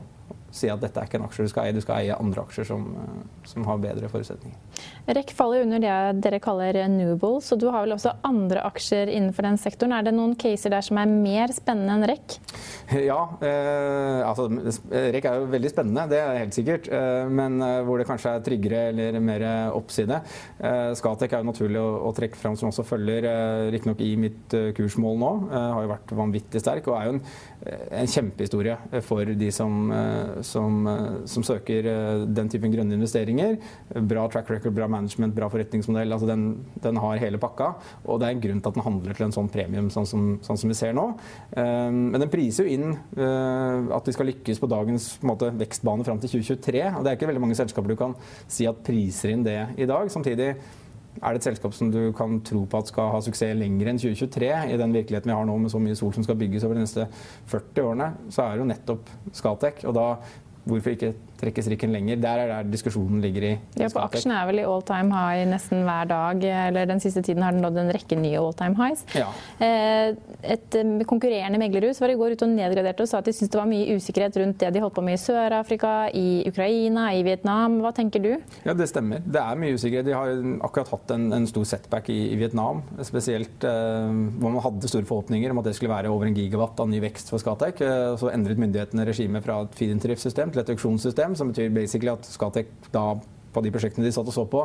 si 0.54 0.70
at 0.70 0.82
dette 0.82 1.00
er 1.00 1.08
ikke 1.08 1.18
en 1.20 1.26
aksje 1.26 1.46
du 1.46 1.52
skal 1.52 1.68
eie, 1.68 1.76
du 1.76 1.82
skal 1.82 2.00
eie 2.02 2.16
andre 2.16 2.44
aksjer 2.44 2.68
som, 2.68 2.86
eh, 3.00 3.46
som 3.50 3.66
har 3.68 3.80
bedre 3.82 4.10
forutsetninger. 4.12 4.82
REC 5.10 5.34
faller 5.36 5.64
under 5.66 5.82
det 5.82 6.22
dere 6.24 6.40
kaller 6.42 6.72
renewables, 6.78 7.50
og 7.52 7.60
du 7.60 7.68
har 7.70 7.84
vel 7.84 7.96
også 7.96 8.14
andre 8.26 8.62
aksjer 8.68 9.12
innenfor 9.12 9.48
den 9.48 9.60
sektoren. 9.60 9.96
Er 9.96 10.06
det 10.06 10.14
noen 10.16 10.36
caser 10.38 10.72
der 10.74 10.84
som 10.86 11.00
er 11.02 11.10
mer 11.10 11.54
spennende 11.56 11.98
enn 11.98 12.08
REC? 12.12 12.38
Ja, 13.04 13.20
eh, 13.42 14.20
altså 14.24 14.46
REC 14.48 15.24
er 15.26 15.40
jo 15.40 15.50
veldig 15.52 15.70
spennende, 15.72 16.06
det 16.12 16.20
er 16.22 16.40
helt 16.40 16.56
sikkert. 16.56 16.88
Eh, 16.88 17.28
men 17.28 17.60
eh, 17.64 17.80
hvor 17.84 18.00
det 18.00 18.08
kanskje 18.08 18.36
er 18.36 18.44
tryggere 18.44 18.82
eller 18.92 19.20
mer 19.24 19.44
oppside. 19.74 20.20
Eh, 20.58 20.92
Skatek 20.98 21.34
er 21.34 21.42
jo 21.42 21.48
naturlig 21.48 21.80
å, 21.80 21.88
å, 22.08 22.12
trekke 22.16 22.38
fram, 22.38 22.56
som 22.58 22.70
også 22.70 22.86
følger 22.86 23.26
eh, 23.28 23.70
riktignok 23.74 24.02
i 24.04 24.12
mitt 24.20 24.56
eh, 24.56 24.70
kursmål 24.76 25.18
nå. 25.20 25.32
har 25.52 25.84
jo 25.84 25.90
vært 25.90 26.14
vanvittig 26.16 26.62
sterk 26.62 26.88
og 26.90 26.98
er 26.98 27.08
jo 27.08 27.14
en, 27.16 27.22
en 28.00 28.10
kjempehistorie 28.10 28.76
for 29.04 29.34
de 29.38 29.50
som 29.54 29.88
som, 30.46 30.84
som, 31.30 31.44
søker 31.44 31.86
den 32.30 32.50
typen 32.52 32.72
grønne 32.72 32.96
investeringer. 32.96 33.56
Bra 34.08 34.26
track 34.32 34.50
record, 34.52 34.74
bra 34.76 34.88
management, 34.90 35.34
bra 35.36 35.48
forretningsmodell. 35.52 36.14
altså 36.14 36.28
Den, 36.30 36.46
den 36.84 37.00
har 37.02 37.20
hele 37.22 37.40
pakka. 37.42 37.72
Og 38.04 38.20
det 38.20 38.28
er 38.28 38.36
en 38.36 38.44
grunn 38.44 38.62
til 38.62 38.72
at 38.72 38.78
den 38.78 38.86
handler 38.86 39.18
til 39.18 39.28
en 39.28 39.36
sånn 39.36 39.50
premium, 39.52 39.90
sånn 39.92 40.08
som, 40.08 40.28
sånn 40.44 40.60
som 40.60 40.72
vi 40.72 40.78
ser 40.78 40.94
nå. 40.96 41.06
Men 41.54 42.20
den 42.20 42.32
priser 42.32 42.66
jo 42.68 42.76
inn 42.76 42.94
at 43.94 44.08
vi 44.08 44.14
skal 44.16 44.30
lykkes 44.30 44.62
på 44.62 44.70
dagens 44.70 45.10
på 45.20 45.28
måte, 45.28 45.50
vekstbane 45.58 46.06
fram 46.06 46.20
til 46.22 46.36
2023. 46.36 46.84
og 46.94 47.04
Det 47.04 47.12
er 47.12 47.18
ikke 47.18 47.30
veldig 47.30 47.44
mange 47.44 47.58
selskaper 47.58 47.92
du 47.92 47.98
kan 47.98 48.16
si 48.46 48.68
at 48.68 48.82
priser 48.86 49.34
inn 49.34 49.44
det 49.46 49.58
i 49.80 49.88
dag. 49.88 50.10
Samtidig 50.12 50.54
er 51.20 51.34
det 51.34 51.40
et 51.40 51.48
selskap 51.50 51.74
som 51.76 51.90
du 51.94 52.12
kan 52.16 52.40
tro 52.46 52.64
på 52.70 52.80
at 52.80 52.90
skal 52.90 53.12
ha 53.14 53.20
suksess 53.24 53.56
lenger 53.58 53.90
enn 53.90 54.00
2023, 54.00 54.48
i 54.72 54.78
den 54.80 54.96
virkeligheten 54.96 55.30
vi 55.30 55.36
har 55.36 55.46
nå 55.48 55.58
med 55.62 55.72
så 55.72 55.80
mye 55.82 55.98
sol 55.98 56.14
som 56.16 56.26
skal 56.26 56.38
bygges 56.40 56.66
over 56.66 56.78
de 56.78 56.86
neste 56.86 57.06
40 57.52 57.84
årene, 57.84 58.08
så 58.34 58.46
er 58.46 58.54
det 58.54 58.64
jo 58.64 58.70
nettopp 58.72 59.12
Scatec. 59.32 59.84
Og 59.88 59.94
da 59.96 60.08
hvorfor 60.64 60.94
ikke 60.94 61.12
trekke 61.40 61.62
strikken 61.64 61.92
lenger. 61.94 62.20
Der 62.22 62.42
er 62.44 62.50
der 62.52 62.70
diskusjonen 62.70 63.20
ligger 63.24 63.46
i. 63.48 63.52
Ja, 63.80 63.88
på 63.92 64.02
Aksjen 64.04 64.32
er 64.34 64.46
vel 64.48 64.60
i 64.62 64.66
all 64.68 64.82
time 64.86 65.12
high 65.14 65.44
nesten 65.50 65.84
hver 65.86 66.08
dag. 66.10 66.44
eller 66.68 66.86
Den 66.86 67.00
siste 67.02 67.22
tiden 67.22 67.42
har 67.42 67.52
den 67.52 67.62
nådd 67.64 67.78
en 67.82 67.92
rekke 67.94 68.18
nye 68.20 68.38
all 68.40 68.54
time 68.56 68.76
highs. 68.78 69.04
Ja. 69.14 69.28
Eh, 69.58 70.14
et 70.54 70.74
eh, 70.78 70.92
konkurrerende 71.08 71.58
meglerhus 71.60 72.00
var 72.02 72.12
i 72.12 72.18
går 72.18 72.36
ute 72.36 72.46
og 72.46 72.54
nedgraderte 72.54 73.04
og 73.04 73.10
sa 73.10 73.18
at 73.18 73.28
de 73.28 73.34
syntes 73.36 73.52
det 73.54 73.60
var 73.60 73.70
mye 73.70 73.96
usikkerhet 73.98 74.38
rundt 74.40 74.58
det 74.62 74.72
de 74.74 74.82
holdt 74.84 74.96
på 74.96 75.04
med 75.04 75.18
i 75.18 75.22
Sør-Afrika, 75.22 75.94
i 76.14 76.44
Ukraina, 76.48 77.08
i 77.14 77.22
Vietnam. 77.26 77.80
Hva 77.84 77.94
tenker 77.96 78.22
du? 78.24 78.32
Ja, 78.64 78.74
Det 78.74 78.88
stemmer. 78.90 79.22
Det 79.24 79.40
er 79.40 79.60
mye 79.60 79.74
usikkerhet. 79.78 80.06
De 80.06 80.14
har 80.16 80.32
akkurat 80.66 80.92
hatt 80.94 81.14
en, 81.16 81.28
en 81.32 81.46
stor 81.50 81.64
setback 81.68 82.10
i, 82.12 82.18
i 82.34 82.38
Vietnam. 82.40 82.82
Spesielt 83.02 83.64
eh, 83.64 84.10
hvor 84.38 84.52
man 84.54 84.62
hadde 84.64 84.90
store 84.90 85.08
forhåpninger 85.08 85.50
om 85.50 85.58
at 85.62 85.70
det 85.70 85.76
skulle 85.78 85.94
være 85.94 86.12
over 86.12 86.28
en 86.28 86.36
gigawatt 86.36 86.80
av 86.80 86.90
ny 86.90 87.00
vekst 87.04 87.32
for 87.32 87.42
Scatec. 87.42 87.80
Eh, 87.84 88.14
så 88.20 88.30
endret 88.34 88.60
myndighetene 88.60 89.06
regimet 89.08 89.44
fra 89.46 89.62
et 89.64 89.78
feed-in-tariff-system 89.78 90.52
til 90.54 90.62
et 90.62 90.72
auksjonssystem 90.74 91.23
som 91.32 91.48
betyr 91.48 91.72
basically 91.72 92.12
at 92.12 92.28
Skatek 92.28 92.68
da 92.92 93.14
på 93.54 93.62
de 93.64 93.72
prosjektene 93.74 94.06
de 94.06 94.12
satt 94.14 94.28
og 94.28 94.34
så 94.34 94.44
på, 94.50 94.62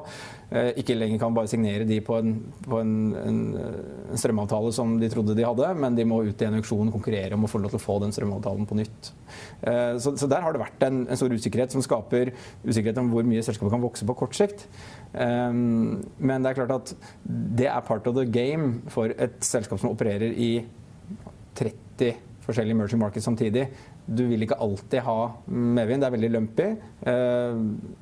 eh, 0.49 0.71
ikke 0.81 0.97
lenger 0.97 1.21
kan 1.21 1.35
bare 1.35 1.49
signere 1.51 1.87
de 1.87 1.99
på, 2.05 2.17
en, 2.19 2.33
på 2.65 2.79
en, 2.81 2.93
en, 3.21 3.39
en, 3.59 4.19
strømavtale 4.19 4.71
som 4.75 4.95
de 5.01 5.09
trodde 5.11 5.35
de 5.37 5.45
hadde, 5.45 5.69
men 5.79 5.97
de 5.97 6.07
må 6.09 6.21
ut 6.25 6.41
i 6.41 6.47
en 6.47 6.57
auksjon 6.59 6.91
konkurrere 6.93 7.37
om 7.37 7.45
å 7.45 7.51
få 7.51 7.61
lov 7.61 7.73
til 7.73 7.81
å 7.81 7.83
få 7.83 7.99
den 8.03 8.15
strømavtalen 8.15 8.69
på 8.69 8.79
nytt. 8.79 9.11
Eh, 9.61 9.97
så, 10.01 10.15
så 10.19 10.29
der 10.31 10.45
har 10.45 10.55
det 10.55 10.63
vært 10.63 10.87
en, 10.87 11.03
stor 11.19 11.35
usikkerhet 11.35 11.75
som 11.75 11.83
skaper 11.85 12.33
usikkerhet 12.63 13.01
om 13.01 13.11
hvor 13.13 13.27
mye 13.27 13.43
selskapet 13.45 13.75
kan 13.75 13.83
vokse 13.83 14.07
på 14.07 14.17
kort 14.23 14.37
sikt. 14.37 14.65
Eh, 15.13 15.51
men 15.53 16.45
det 16.45 16.53
er 16.53 16.59
klart 16.61 16.75
at 16.79 16.95
det 17.59 17.69
er 17.69 17.85
part 17.85 18.09
of 18.09 18.17
the 18.17 18.25
game 18.25 18.89
for 18.93 19.13
et 19.17 19.37
selskap 19.45 19.81
som 19.81 19.93
opererer 19.93 20.33
i 20.33 20.53
30 21.59 22.25
forskjellige 22.49 22.73
emerging 22.73 23.01
markets 23.01 23.27
samtidig 23.27 23.67
du 24.09 24.23
vil 24.29 24.41
ikke 24.45 24.57
alltid 24.61 25.03
ha 25.05 25.17
medvind. 25.47 26.01
Det 26.01 26.07
er 26.07 26.15
veldig 26.15 26.29
lumpy. 26.33 26.67
Eh, 27.09 27.59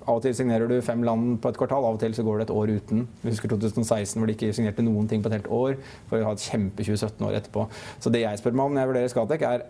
av 0.07 0.13
og 0.15 0.21
til 0.23 0.35
signerer 0.37 0.69
du 0.71 0.77
fem 0.85 1.03
land 1.05 1.37
på 1.43 1.51
et 1.51 1.59
kvartal, 1.59 1.83
av 1.83 1.97
og 1.97 2.01
til 2.03 2.15
så 2.15 2.23
går 2.25 2.39
det 2.39 2.47
et 2.47 2.55
år 2.55 2.71
uten. 2.77 3.07
Vi 3.23 3.33
husker 3.33 3.51
2016 3.51 4.15
hvor 4.19 4.29
de 4.29 4.37
ikke 4.37 4.53
signerte 4.55 4.85
noen 4.85 5.09
ting 5.11 5.23
på 5.23 5.31
et 5.31 5.39
helt 5.39 5.51
år 5.51 5.75
for 6.09 6.19
å 6.19 6.29
ha 6.29 6.37
et 6.37 6.45
kjempe 6.47 6.85
2017 6.85 7.27
år 7.27 7.41
etterpå. 7.41 7.67
Så 7.99 8.13
det 8.13 8.23
jeg 8.23 8.39
spør 8.41 8.55
meg 8.55 8.69
om 8.69 8.77
når 8.77 8.85
jeg 8.85 8.93
vurderer 8.93 9.13
Skatec, 9.15 9.45
er 9.47 9.67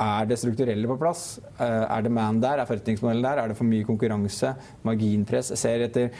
er 0.00 0.24
det 0.24 0.38
strukturelle 0.40 0.88
på 0.88 0.96
plass? 0.96 1.38
Eh, 1.60 1.84
er 1.84 2.02
det 2.06 2.12
man 2.16 2.38
der? 2.40 2.62
Er 2.62 2.68
forretningsmodellen 2.68 3.24
der? 3.26 3.42
Er 3.42 3.48
det 3.48 3.56
for 3.58 3.68
mye 3.68 3.84
konkurranse? 3.84 4.54
Marginpress? 4.82 5.50
Jeg 5.52 5.60
ser 5.60 5.84
etter 5.84 6.14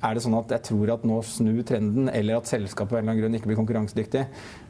er 0.00 0.16
det 0.16 0.22
sånn 0.24 0.36
at 0.38 0.52
jeg 0.54 0.64
tror 0.70 0.92
at 0.94 1.02
nå 1.08 1.18
snur 1.26 1.60
trenden, 1.66 2.08
eller 2.12 2.40
at 2.40 2.48
selskapet 2.48 2.94
av 2.94 3.00
en 3.00 3.04
eller 3.04 3.12
annen 3.12 3.22
grunn 3.24 3.36
ikke 3.38 3.50
blir 3.50 3.58
konkurransedyktig, 3.60 4.22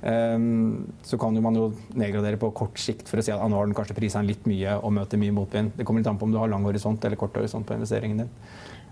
um, 0.03 0.89
så 1.07 1.19
kan 1.21 1.37
jo 1.37 1.45
man 1.45 1.59
jo 1.59 1.69
nedgradere 1.95 2.41
på 2.41 2.51
kort 2.57 2.81
sikt 2.83 3.11
for 3.11 3.23
å 3.23 3.25
si 3.27 3.35
at 3.35 3.39
ah, 3.39 3.51
nå 3.51 3.59
har 3.59 3.71
den 3.71 3.77
kanskje 3.79 3.97
prisa 3.99 4.25
litt 4.27 4.49
mye 4.51 4.75
og 4.81 4.95
møter 4.99 5.21
mye 5.23 5.37
motvind. 5.37 5.77
Det 5.79 5.87
kommer 5.87 6.03
litt 6.03 6.11
an 6.11 6.19
på 6.19 6.27
om 6.27 6.35
du 6.35 6.41
har 6.41 6.51
lang 6.51 6.67
horisont 6.67 7.07
eller 7.07 7.21
kort 7.21 7.39
horisont 7.39 7.69
på 7.69 7.79
investeringen 7.79 8.25
din. 8.25 8.35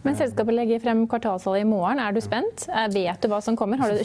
Men 0.04 0.14
selskapet 0.18 0.54
legger 0.54 0.82
frem 0.84 1.02
kvartalstallet 1.10 1.66
i 1.66 1.68
morgen. 1.68 1.98
Er 1.98 2.14
du 2.14 2.22
spent? 2.22 2.68
Eh, 2.70 2.86
vet 2.94 3.18
du 3.22 3.30
hva 3.32 3.42
som 3.42 3.58
kommer? 3.58 3.82
Har 3.82 3.90
du 3.90 4.02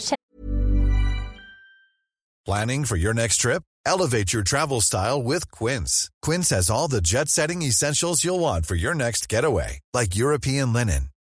Planning 2.46 2.84
for 2.84 2.98
your 2.98 3.13
next 3.13 3.38
trip? 3.38 3.63
Elevate 3.86 4.34
your 4.34 4.44
travel 4.44 4.82
style 4.82 5.24
with 5.24 5.50
Quince. 5.52 6.10
Quince 6.22 6.50
has 6.50 6.70
all 6.70 6.90
the 6.90 7.00
jet-setting 7.00 7.62
essentials 7.62 8.25
you'll 8.25 8.40
want 8.40 8.66
for 8.66 8.75
your 8.75 8.94
next 8.94 9.30
getaway, 9.30 9.80
like 9.94 10.16
European 10.16 10.74
linen 10.74 11.12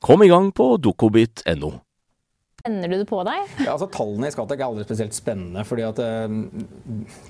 Kom 0.00 0.22
i 0.24 0.28
gang 0.28 0.48
på 0.56 0.76
dokobit.no. 0.80 1.74
Tenner 2.60 2.88
du 2.88 2.94
det 3.00 3.06
på 3.08 3.18
deg? 3.24 3.50
Ja, 3.60 3.74
altså 3.74 3.86
Tallene 3.92 4.28
i 4.28 4.32
Skatec 4.32 4.60
er 4.60 4.66
aldri 4.66 4.84
spesielt 4.84 5.16
spennende. 5.16 5.60
fordi 5.64 5.84
at 5.84 6.00
uh, 6.00 6.32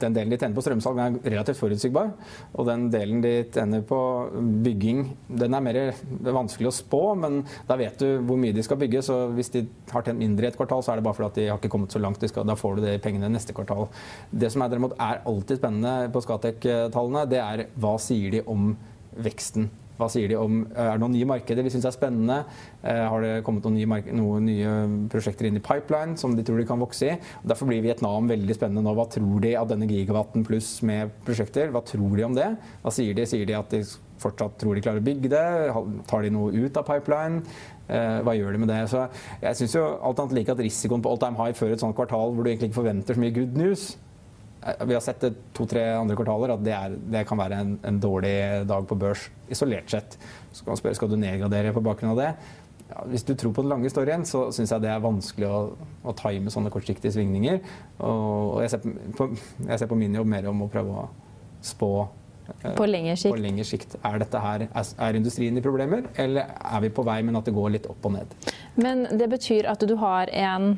Den 0.03 0.15
delen 0.15 0.31
de 0.31 0.39
tjener 0.39 0.55
på 0.55 0.63
strømsalg, 0.63 1.01
er 1.03 1.35
relativt 1.35 1.59
forutsigbar. 1.59 2.13
Og 2.55 2.69
den 2.71 2.89
delen 2.95 3.23
de 3.23 3.33
tjener 3.51 3.83
på 3.87 3.99
bygging, 4.63 5.03
den 5.43 5.59
er 5.59 5.67
mer 5.67 5.81
vanskelig 6.31 6.71
å 6.71 6.75
spå. 6.75 7.03
Men 7.19 7.43
da 7.67 7.79
vet 7.79 7.99
du 8.03 8.23
hvor 8.27 8.39
mye 8.39 8.55
de 8.55 8.63
skal 8.67 8.79
bygge. 8.79 9.03
Så 9.07 9.19
hvis 9.35 9.51
de 9.55 9.65
har 9.91 10.07
tjent 10.07 10.23
mindre 10.23 10.47
i 10.47 10.53
et 10.53 10.59
kvartal, 10.59 10.87
så 10.87 10.95
er 10.95 11.03
det 11.03 11.07
bare 11.07 11.19
fordi 11.19 11.31
at 11.31 11.43
de 11.43 11.51
har 11.51 11.59
ikke 11.59 11.75
kommet 11.75 11.95
så 11.95 12.03
langt. 12.03 12.23
Skal, 12.23 12.47
da 12.47 12.59
får 12.59 12.79
du 12.79 12.87
det 12.87 12.97
i 13.01 13.03
pengene 13.03 13.35
neste 13.35 13.55
kvartal. 13.57 13.87
Det 14.31 14.51
som 14.55 14.63
er, 14.63 14.71
derimot 14.71 14.95
er 14.95 15.23
alltid 15.27 15.59
spennende 15.59 16.11
på 16.15 16.23
Skatec-tallene, 16.27 17.27
det 17.35 17.43
er 17.43 17.67
hva 17.83 17.99
sier 18.03 18.39
de 18.39 18.47
om 18.51 18.77
veksten 19.19 19.71
hva 20.01 20.09
sier 20.13 20.31
de 20.33 20.39
om 20.41 20.63
Er 20.71 20.95
det 20.95 21.03
noen 21.03 21.15
nye 21.15 21.29
markeder 21.29 21.67
de 21.67 21.73
syns 21.73 21.87
er 21.89 21.95
spennende? 21.95 22.41
Eh, 22.83 23.03
har 23.13 23.25
det 23.25 23.33
kommet 23.47 23.67
noen 23.67 23.77
nye, 23.79 24.15
noen 24.17 24.49
nye, 24.49 24.75
prosjekter 25.13 25.49
inn 25.49 25.61
i 25.61 25.65
pipeline 25.65 26.17
som 26.21 26.35
de 26.37 26.45
tror 26.47 26.61
de 26.61 26.67
kan 26.69 26.81
vokse 26.81 27.13
i? 27.13 27.17
Derfor 27.47 27.71
blir 27.71 27.85
Vietnam 27.85 28.31
veldig 28.31 28.57
spennende 28.57 28.85
nå. 28.87 28.95
Hva 28.97 29.09
tror 29.13 29.43
de 29.45 29.55
av 29.61 29.69
denne 29.71 29.89
gigawatten 29.91 30.47
pluss 30.47 30.79
med 30.87 31.13
prosjekter? 31.27 31.73
Hva 31.75 31.85
tror 31.87 32.17
de 32.17 32.27
om 32.27 32.37
det? 32.39 32.51
Hva 32.85 32.95
sier 32.95 33.17
de? 33.17 33.29
Sier 33.29 33.47
de 33.49 33.59
at 33.59 33.77
de 33.77 33.85
fortsatt 34.21 34.59
tror 34.61 34.77
de 34.77 34.85
klarer 34.85 35.01
å 35.03 35.07
bygge 35.07 35.33
det? 35.33 35.47
Tar 36.11 36.27
de 36.27 36.35
noe 36.35 36.53
ut 36.53 36.81
av 36.81 36.89
pipeline? 36.89 37.45
Eh, 37.91 38.21
hva 38.25 38.37
gjør 38.37 38.55
de 38.57 38.65
med 38.65 38.73
det? 38.73 38.83
Så 38.93 39.07
jeg 39.43 39.63
syns 39.63 39.79
jo 39.79 39.89
alt 39.99 40.23
annet 40.23 40.39
like 40.41 40.55
at 40.55 40.63
risikoen 40.63 41.05
på 41.05 41.13
all 41.13 41.21
time 41.21 41.41
high 41.41 41.57
før 41.57 41.75
et 41.75 41.83
sånt 41.83 41.99
kvartal 41.99 42.35
hvor 42.35 42.47
du 42.47 42.53
egentlig 42.53 42.71
ikke 42.71 42.83
forventer 42.83 43.17
så 43.17 43.23
mye 43.23 43.35
good 43.37 43.59
news, 43.59 43.91
Eh, 43.91 44.10
vi 44.61 44.95
har 44.95 45.01
sett 45.05 45.25
to-tre 45.57 45.83
andre 45.97 46.17
kvartaler 46.19 46.55
at 46.55 46.65
det, 46.65 46.73
er, 46.77 46.97
det 47.15 47.23
kan 47.29 47.41
være 47.41 47.61
en, 47.63 47.77
en, 47.87 48.01
dårlig 48.01 48.35
dag 48.69 48.89
på 48.89 48.99
børs 49.01 49.29
isolert 49.49 49.93
sett. 49.93 50.19
Så 50.53 50.65
kan 50.65 50.75
man 50.75 50.81
spørre, 50.81 50.99
Skal 50.99 51.13
du 51.13 51.17
nedgradere 51.21 51.73
på 51.77 51.85
bakgrunn 51.85 52.13
av 52.13 52.21
det? 52.21 52.31
Ja, 52.91 53.05
hvis 53.07 53.25
du 53.25 53.35
tror 53.39 53.55
på 53.55 53.63
den 53.65 53.73
lange 53.73 53.91
storyen, 53.93 54.27
så 54.27 54.49
syns 54.53 54.75
jeg 54.75 54.83
det 54.83 54.91
er 54.91 55.03
vanskelig 55.03 55.49
å, 55.49 55.61
å 56.03 56.15
time 56.19 56.53
sånne 56.53 56.73
kortsiktige 56.75 57.15
svingninger. 57.15 57.61
Og, 58.03 58.57
og 58.57 58.63
jeg, 58.65 58.73
ser 58.75 59.13
på, 59.17 59.31
jeg, 59.65 59.77
ser 59.79 59.91
på, 59.91 60.01
min 60.01 60.19
jobb 60.19 60.33
mer 60.33 60.51
om 60.51 60.67
å 60.67 60.71
prøve 60.73 61.05
å 61.05 61.11
spå 61.65 61.93
Eh, 62.63 62.75
på 62.77 62.87
lengre 62.87 63.17
sikt. 63.17 63.35
På 63.35 63.41
lengre 63.41 63.67
sikt. 63.67 63.97
Er, 64.03 64.19
dette 64.23 64.43
her, 64.43 64.67
er 64.75 65.19
industrien 65.19 65.57
i 65.57 65.65
problemer, 65.65 66.09
eller 66.21 66.51
er 66.59 66.85
vi 66.85 66.93
på 66.95 67.05
vei, 67.07 67.21
men 67.27 67.39
at 67.39 67.49
det 67.49 67.55
går 67.57 67.75
litt 67.77 67.89
opp 67.91 68.09
og 68.09 68.17
ned? 68.17 68.35
Men 68.81 69.07
det 69.19 69.31
betyr 69.33 69.69
at 69.71 69.85
du 69.87 69.97
har 70.01 70.33
en 70.35 70.73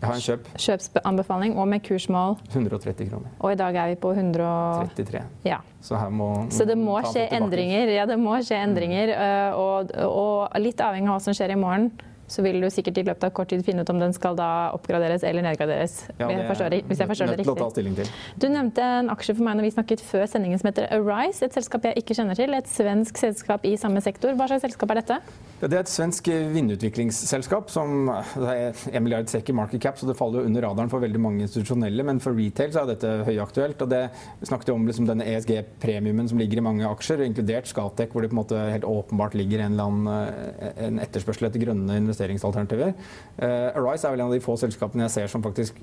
jeg 0.00 0.08
har 0.08 0.14
en 0.14 0.24
kjøp. 0.24 0.48
kjøpsanbefaling 0.60 1.56
og 1.56 1.68
med 1.68 1.84
kursmål 1.86 2.36
130 2.50 3.08
kroner. 3.10 3.30
Og 3.40 3.52
i 3.52 3.58
dag 3.58 3.78
er 3.82 3.92
vi 3.94 4.00
på 4.00 4.12
133. 4.12 5.22
Ja. 5.44 5.62
Så, 5.80 5.96
her 5.96 6.10
må, 6.10 6.30
Så 6.50 6.66
det 6.68 6.76
må 6.78 6.98
skje 7.06 7.28
endringer. 7.36 7.94
Ja, 7.94 8.04
det 8.06 8.18
må 8.20 8.36
skje 8.44 8.60
endringer. 8.64 9.14
Mm. 9.16 9.56
Og, 9.62 9.96
og 10.10 10.60
litt 10.60 10.82
avhengig 10.84 11.08
av 11.08 11.16
hva 11.16 11.24
som 11.24 11.36
skjer 11.36 11.54
i 11.54 11.60
morgen 11.60 11.90
så 12.30 12.42
vil 12.42 12.58
du 12.62 12.66
sikkert 12.72 12.98
i 12.98 13.04
løpet 13.06 13.28
av 13.28 13.32
kort 13.34 13.50
tid 13.52 13.62
finne 13.66 13.84
ut 13.86 13.90
om 13.92 14.00
den 14.02 14.14
skal 14.14 14.36
da 14.38 14.48
oppgraderes 14.74 15.24
eller 15.26 15.44
nedgraderes. 15.46 15.96
Ja, 16.18 16.28
det 16.30 16.46
forstår, 16.48 16.74
hvis 16.88 17.02
jeg 17.02 17.10
forstår 17.10 17.32
det 17.32 17.38
riktig. 17.44 18.06
Du 18.42 18.48
nevnte 18.50 18.82
en 19.00 19.10
aksje 19.14 19.36
for 19.36 19.46
meg 19.46 19.58
når 19.58 19.68
vi 19.68 19.74
snakket 19.76 20.02
før 20.04 20.26
sendingen 20.30 20.60
som 20.62 20.70
heter 20.70 20.88
Arise, 20.96 21.46
et 21.46 21.54
selskap 21.54 21.86
jeg 21.86 22.02
ikke 22.02 22.16
kjenner 22.18 22.38
til. 22.38 22.56
Et 22.56 22.70
svensk 22.70 23.20
selskap 23.22 23.66
i 23.68 23.76
samme 23.80 24.02
sektor. 24.04 24.34
Hva 24.34 24.50
slags 24.50 24.66
selskap 24.66 24.94
er 24.94 25.02
dette? 25.02 25.20
Det 25.56 25.72
er 25.72 25.86
et 25.86 25.88
svensk 25.88 26.26
vindutviklingsselskap 26.52 27.70
som 27.72 28.10
er 28.10 28.76
1 28.90 29.00
milliard 29.00 29.30
sekk 29.32 29.48
i 29.48 29.54
market 29.56 29.80
cap, 29.80 29.96
så 29.96 30.04
det 30.04 30.16
faller 30.18 30.44
under 30.44 30.66
radaren 30.66 30.90
for 30.92 31.00
veldig 31.00 31.20
mange 31.22 31.46
institusjonelle. 31.46 32.04
Men 32.04 32.20
for 32.20 32.36
retail 32.36 32.74
så 32.74 32.82
er 32.82 32.90
dette 32.90 33.12
høyaktuelt. 33.24 33.80
og 33.80 33.88
det 33.88 34.02
snakket 34.44 34.68
jo 34.68 34.76
om 34.76 34.84
liksom 34.84 35.08
denne 35.08 35.24
ESG-premiumen 35.32 36.28
som 36.28 36.42
ligger 36.42 36.60
i 36.60 36.66
mange 36.66 36.84
aksjer, 36.84 37.24
inkludert 37.24 37.70
Scatec, 37.70 38.12
hvor 38.12 38.20
det 38.20 38.34
på 38.34 38.36
en 38.36 38.42
måte 38.42 38.60
helt 38.74 38.84
åpenbart 38.84 39.38
ligger 39.40 39.64
en, 39.64 39.80
annen, 39.80 40.28
eh, 40.60 40.72
en 40.90 41.00
etterspørsel 41.00 41.48
etter 41.48 41.64
grønne 41.64 42.02
investeringsalternativer. 42.02 42.92
Uh, 43.40 43.72
Arise 43.80 44.04
er 44.04 44.12
vel 44.12 44.26
en 44.26 44.28
av 44.28 44.36
de 44.36 44.44
få 44.44 44.58
selskapene 44.60 45.08
jeg 45.08 45.16
ser 45.16 45.32
som 45.32 45.44
faktisk 45.46 45.80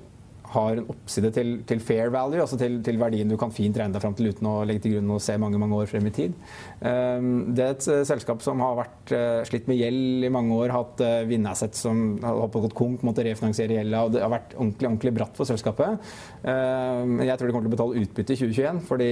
har 0.54 0.80
en 0.80 0.90
oppside 0.94 1.32
til, 1.36 1.52
til 1.68 1.82
fair 1.84 2.12
value, 2.14 2.42
altså 2.42 2.58
til, 2.60 2.78
til, 2.86 3.00
verdien 3.02 3.30
du 3.30 3.36
kan 3.40 3.54
fint 3.54 3.78
regne 3.80 3.96
deg 3.96 4.04
fram 4.04 4.16
til 4.18 4.30
uten 4.32 4.50
å 4.50 4.56
legge 4.68 4.86
til 4.86 4.96
grunn 4.96 5.16
og 5.16 5.22
se 5.24 5.36
mange 5.42 5.60
mange 5.62 5.80
år 5.82 5.90
frem 5.90 6.08
i 6.10 6.14
tid. 6.14 6.38
Um, 6.80 7.30
det 7.56 7.66
er 7.66 7.76
et 7.76 7.88
uh, 7.90 8.02
selskap 8.08 8.44
som 8.46 8.62
har 8.64 8.78
vært 8.80 9.14
uh, 9.16 9.42
slitt 9.50 9.70
med 9.72 9.80
gjeld 9.82 10.28
i 10.28 10.32
mange 10.34 10.58
år, 10.58 10.74
hatt 10.76 11.04
vinnersett 11.30 11.78
som 11.78 12.04
har 12.24 12.52
gått 12.54 12.78
konk, 12.78 13.04
måtte 13.08 13.26
refinansiere 13.26 13.80
gjelda. 13.80 14.06
og 14.06 14.16
Det 14.16 14.24
har 14.24 14.34
vært 14.34 14.58
ordentlig, 14.58 14.90
ordentlig 14.92 15.16
bratt 15.20 15.40
for 15.40 15.50
selskapet. 15.50 16.12
Um, 16.46 17.20
jeg 17.24 17.38
tror 17.38 17.50
de 17.50 17.56
kommer 17.56 17.68
til 17.68 17.74
å 17.74 17.78
betale 17.78 18.04
utbytte 18.04 18.36
i 18.36 18.42
2021, 18.44 18.84
fordi 18.88 19.12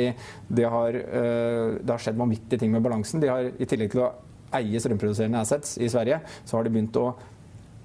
det 0.62 0.67
har, 0.71 0.98
det 1.81 1.91
har 1.91 2.01
skjedd 2.01 2.19
vanvittige 2.19 2.62
ting 2.62 2.74
med 2.74 2.83
balansen. 2.86 3.21
De 3.24 3.29
har 3.31 3.50
i 3.51 3.67
tillegg 3.69 3.93
til 3.93 4.05
å 4.05 4.12
eie 4.57 4.81
strømproduserende 4.83 5.41
assets 5.41 5.77
i 5.79 5.89
Sverige, 5.91 6.21
så 6.45 6.57
har 6.57 6.67
de 6.67 6.74
begynt 6.74 6.98
å 7.00 7.12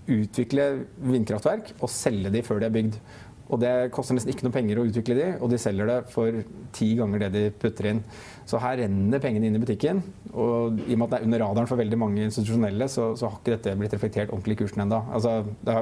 utvikle 0.07 0.67
vindkraftverk 1.03 1.73
og 1.81 1.91
selge 1.91 2.31
de 2.35 2.43
før 2.47 2.63
de 2.63 2.69
er 2.69 2.75
bygd. 2.75 2.99
Og 3.47 3.61
det 3.63 3.73
koster 3.95 4.17
nesten 4.17 4.33
ikke 4.33 4.47
noe 4.47 4.55
penger 4.55 4.81
å 4.81 4.87
utvikle 4.89 5.17
de, 5.19 5.27
og 5.39 5.51
de 5.53 5.59
selger 5.61 5.91
det 5.91 5.99
for 6.11 6.41
ti 6.75 6.93
ganger 6.99 7.27
det 7.27 7.31
de 7.35 7.45
putter 7.55 7.93
inn. 7.93 8.01
Så 8.47 8.59
her 8.63 8.79
renner 8.79 9.23
pengene 9.23 9.49
inn 9.49 9.59
i 9.59 9.61
butikken. 9.63 10.01
Og 10.37 10.79
i 10.87 10.95
og 10.95 11.01
med 11.01 11.07
at 11.07 11.13
det 11.13 11.19
er 11.19 11.27
under 11.27 11.43
radaren 11.43 11.71
for 11.71 11.81
veldig 11.81 11.99
mange 11.99 12.25
institusjonelle, 12.27 12.89
så, 12.91 13.09
så 13.19 13.31
har 13.31 13.39
ikke 13.39 13.55
dette 13.55 13.75
blitt 13.79 13.95
reflektert 13.97 14.33
ordentlig 14.35 14.57
i 14.57 14.61
kursen 14.63 14.85
ennå. 14.85 15.01
Altså, 15.15 15.39
det 15.67 15.77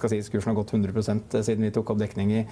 skal 0.00 0.14
sies, 0.14 0.30
kursen 0.32 0.52
har 0.52 0.58
gått 0.58 0.74
100% 0.74 1.38
siden 1.46 1.66
vi 1.66 1.72
tok 1.74 1.92
opp 1.94 2.00
dekning 2.00 2.32
i, 2.40 2.44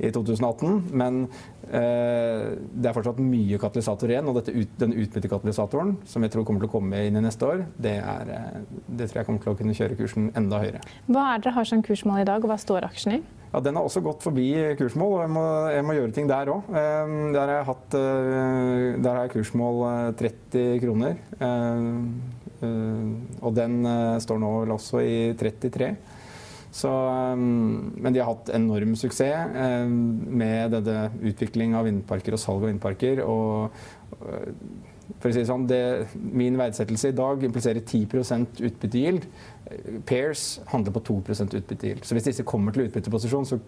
i 0.00 0.12
2018. 0.14 0.78
Men 1.00 1.22
eh, 1.68 2.46
det 2.56 2.92
er 2.92 2.96
fortsatt 2.96 3.20
mye 3.24 3.60
katalysator 3.60 4.12
igjen. 4.14 4.30
Og 4.30 4.40
ut, 4.40 4.78
den 4.80 4.96
utbyttekatalysatoren, 5.04 5.96
som 6.08 6.24
jeg 6.24 6.36
tror 6.36 6.48
kommer 6.48 6.64
til 6.64 6.70
å 6.70 6.76
komme 6.76 7.04
inn 7.08 7.20
i 7.20 7.24
neste 7.24 7.48
år, 7.48 7.66
det, 7.80 7.98
er, 8.00 8.32
eh, 8.36 8.62
det 8.88 9.10
tror 9.10 9.22
jeg 9.22 9.28
kommer 9.28 9.44
til 9.44 9.52
å 9.52 9.58
kunne 9.60 9.76
kjøre 9.76 10.00
kursen 10.00 10.32
enda 10.38 10.62
høyere. 10.64 10.84
Hva 11.10 11.34
er 11.34 11.44
dere 11.44 11.56
har 11.56 11.68
som 11.68 11.84
kursmål 11.84 12.24
i 12.24 12.30
dag, 12.32 12.44
og 12.44 12.52
hva 12.52 12.60
står 12.60 12.88
aksjen 12.92 13.18
i? 13.18 13.22
Ja, 13.50 13.58
Den 13.60 13.76
har 13.76 13.86
også 13.86 14.02
gått 14.04 14.22
forbi 14.22 14.52
kursmål, 14.78 15.16
og 15.16 15.22
jeg 15.24 15.32
må, 15.34 15.44
jeg 15.74 15.86
må 15.86 15.96
gjøre 15.96 16.14
ting 16.14 16.28
der 16.30 16.52
òg. 16.52 16.68
Ehm, 16.70 17.16
der, 17.34 17.50
eh, 17.58 19.00
der 19.02 19.10
har 19.10 19.24
jeg 19.24 19.32
kursmål 19.34 20.14
30 20.20 20.60
eh, 20.60 20.76
kroner. 20.82 21.16
Ehm, 21.42 22.20
eh, 22.62 23.42
og 23.42 23.56
den 23.58 23.82
står 24.22 24.38
nå 24.38 24.52
vel 24.60 24.76
også 24.76 25.02
i 25.02 25.18
33. 25.34 25.90
Så, 26.70 26.92
ehm, 26.92 27.90
men 27.98 28.14
de 28.14 28.22
har 28.22 28.30
hatt 28.30 28.52
enorm 28.54 28.94
suksess 28.94 29.50
med 29.90 30.76
denne 30.76 31.10
utvikling 31.32 31.74
av 31.74 31.90
vindparker 31.90 32.38
og 32.38 32.42
salg 32.44 32.62
av 32.62 32.70
vindparker. 32.70 33.24
og 33.26 33.70
for 35.18 35.30
å 35.30 35.34
si 35.34 35.42
det 35.42 35.48
sånn, 35.48 35.66
det, 35.70 35.80
Min 36.14 36.58
verdsettelse 36.60 37.10
i 37.10 37.16
dag 37.16 37.42
impliserer 37.46 37.82
10% 37.82 38.60
utbyttegild. 38.68 39.26
Pairs 40.06 40.44
handler 40.70 40.94
på 40.94 41.02
2% 41.08 41.56
utbyttegild. 41.58 42.04
Så 42.06 42.16
hvis 42.16 42.28
disse 42.30 42.46
kommer 42.46 42.74
til 42.74 42.86
utbytteposisjon, 42.88 43.48
så 43.48 43.60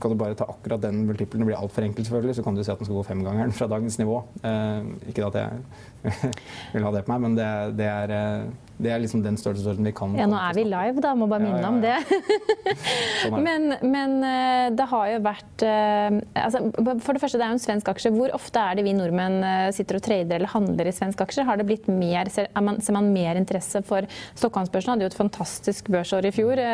kan 0.00 0.12
du 0.12 0.16
bare 0.16 0.36
ta 0.38 0.46
akkurat 0.48 0.80
den 0.82 1.04
multiplen. 1.08 1.42
Det 1.42 1.50
blir 1.50 1.60
altfor 1.60 1.84
enkelt, 1.84 2.06
selvfølgelig. 2.06 2.38
Så 2.38 2.44
kan 2.46 2.56
du 2.56 2.62
si 2.64 2.72
at 2.72 2.80
den 2.80 2.88
skal 2.88 2.98
gå 2.98 3.04
femgangeren 3.06 3.52
fra 3.52 3.68
dagens 3.70 3.98
nivå. 4.00 4.22
Eh, 4.42 4.90
ikke 5.12 5.28
at 5.28 5.38
jeg 5.40 6.14
vil 6.74 6.86
ha 6.86 6.92
det 6.94 7.04
på 7.06 7.12
meg, 7.12 7.24
men 7.26 7.38
det, 7.38 7.50
det 7.80 7.88
er 7.90 8.14
eh, 8.16 8.69
det 8.80 8.92
er 8.94 9.02
liksom 9.02 9.22
den 9.24 9.36
størrelsesorden 9.40 9.86
vi 9.86 9.92
kan. 9.96 10.14
Ja, 10.18 10.26
nå 10.30 10.38
er 10.40 10.56
vi 10.56 10.64
live, 10.68 11.02
da. 11.04 11.12
Må 11.18 11.28
bare 11.30 11.44
minne 11.44 11.60
ja, 11.60 11.68
ja, 11.68 11.68
ja. 11.68 11.70
om 11.70 11.80
det. 11.84 12.76
sånn 13.22 13.44
men, 13.44 13.74
men, 13.84 14.16
eh, 14.26 14.66
det 14.76 14.86
har 14.90 15.10
jo 15.12 15.20
vært 15.24 15.64
eh, 15.66 16.18
altså, 16.40 16.62
For 17.04 17.16
det 17.16 17.22
første, 17.22 17.40
det 17.40 17.46
er 17.46 17.52
jo 17.52 17.58
en 17.58 17.62
svensk 17.62 17.90
aksje. 17.92 18.12
Hvor 18.14 18.32
ofte 18.36 18.62
er 18.62 18.78
det 18.78 18.86
vi 18.86 18.94
nordmenn 18.96 19.40
eh, 19.46 19.66
sitter 19.76 20.00
og 20.00 20.04
trader 20.06 20.38
eller 20.38 20.52
handler 20.52 20.90
i 20.90 20.94
svenske 20.96 21.26
aksjer? 21.26 21.46
Har 21.48 21.60
det 21.60 21.68
blitt 21.68 21.90
mer, 21.92 22.30
ser 22.32 22.48
man, 22.60 22.80
ser 22.84 22.96
man 22.96 23.10
mer 23.14 23.40
interesse 23.40 23.82
for 23.86 24.08
Stockholmsbørsen? 24.38 24.94
Hadde 24.94 25.06
jo 25.06 25.12
et 25.12 25.18
fantastisk 25.18 25.90
børsår 25.92 26.30
i 26.30 26.34
fjor. 26.34 26.64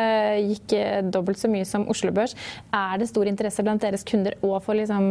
Gikk 0.47 0.77
dobbelt 1.11 1.41
så 1.41 1.51
mye 1.51 1.67
som 1.67 1.87
Oslo 1.91 2.13
Børs. 2.15 2.37
Er 2.75 3.01
det 3.01 3.09
stor 3.11 3.29
interesse 3.29 3.65
blant 3.65 3.83
deres 3.83 4.05
kunder 4.07 4.37
og 4.41 4.61
for 4.65 4.77
liksom, 4.79 5.05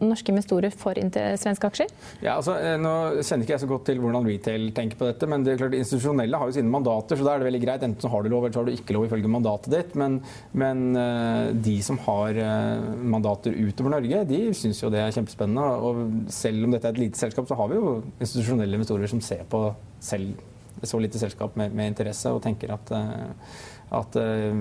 norske 0.00 0.32
investorer 0.32 0.72
for 0.74 0.98
svenske 1.40 1.70
aksjer? 1.70 1.92
Ja, 2.24 2.38
altså, 2.38 2.56
Nå 2.80 2.94
kjenner 3.20 3.44
ikke 3.44 3.56
jeg 3.56 3.64
så 3.64 3.70
godt 3.70 3.86
til 3.90 4.00
hvordan 4.02 4.26
retail 4.28 4.70
tenker 4.76 5.00
på 5.00 5.08
dette, 5.10 5.28
men 5.30 5.44
det 5.44 5.54
er 5.54 5.62
klart 5.64 5.76
institusjonelle 5.76 6.29
profesjonelle 6.30 6.38
har 6.40 6.50
jo 6.50 6.56
sine 6.56 6.70
mandater, 6.70 7.18
så 7.18 7.24
da 7.24 7.34
er 7.34 7.40
det 7.40 7.48
veldig 7.48 7.62
greit. 7.64 7.84
Enten 7.84 8.02
så 8.02 8.10
har 8.10 8.22
du 8.22 8.30
lov, 8.30 8.44
eller 8.44 8.54
så 8.54 8.60
har 8.62 8.68
du 8.68 8.74
ikke 8.74 8.94
lov 8.94 9.06
ifølge 9.06 9.30
mandatet 9.30 9.74
ditt. 9.74 9.96
Men, 9.98 10.20
men 10.52 10.84
uh, 10.96 11.50
de 11.52 11.76
som 11.82 11.98
har 12.06 12.38
uh, 12.38 12.86
mandater 13.02 13.56
utover 13.56 13.96
Norge, 13.96 14.22
de 14.28 14.40
syns 14.54 14.82
jo 14.82 14.90
det 14.92 15.02
er 15.02 15.14
kjempespennende. 15.14 15.66
Og 15.80 16.30
selv 16.32 16.64
om 16.64 16.74
dette 16.74 16.88
er 16.88 16.94
et 16.94 17.02
lite 17.06 17.20
selskap, 17.20 17.48
så 17.48 17.58
har 17.58 17.70
vi 17.70 17.80
jo 17.80 17.98
institusjonelle 18.20 18.80
investorer 18.80 19.10
som 19.10 19.22
ser 19.24 19.44
på 19.50 19.66
selv 20.00 20.46
så 20.86 20.96
lite 20.96 21.18
selskap 21.20 21.58
med, 21.60 21.74
med 21.76 21.90
interesse 21.90 22.30
og 22.32 22.40
tenker 22.44 22.70
at 22.72 22.92
uh, 22.94 23.58
at 23.90 24.16
eh, 24.20 24.58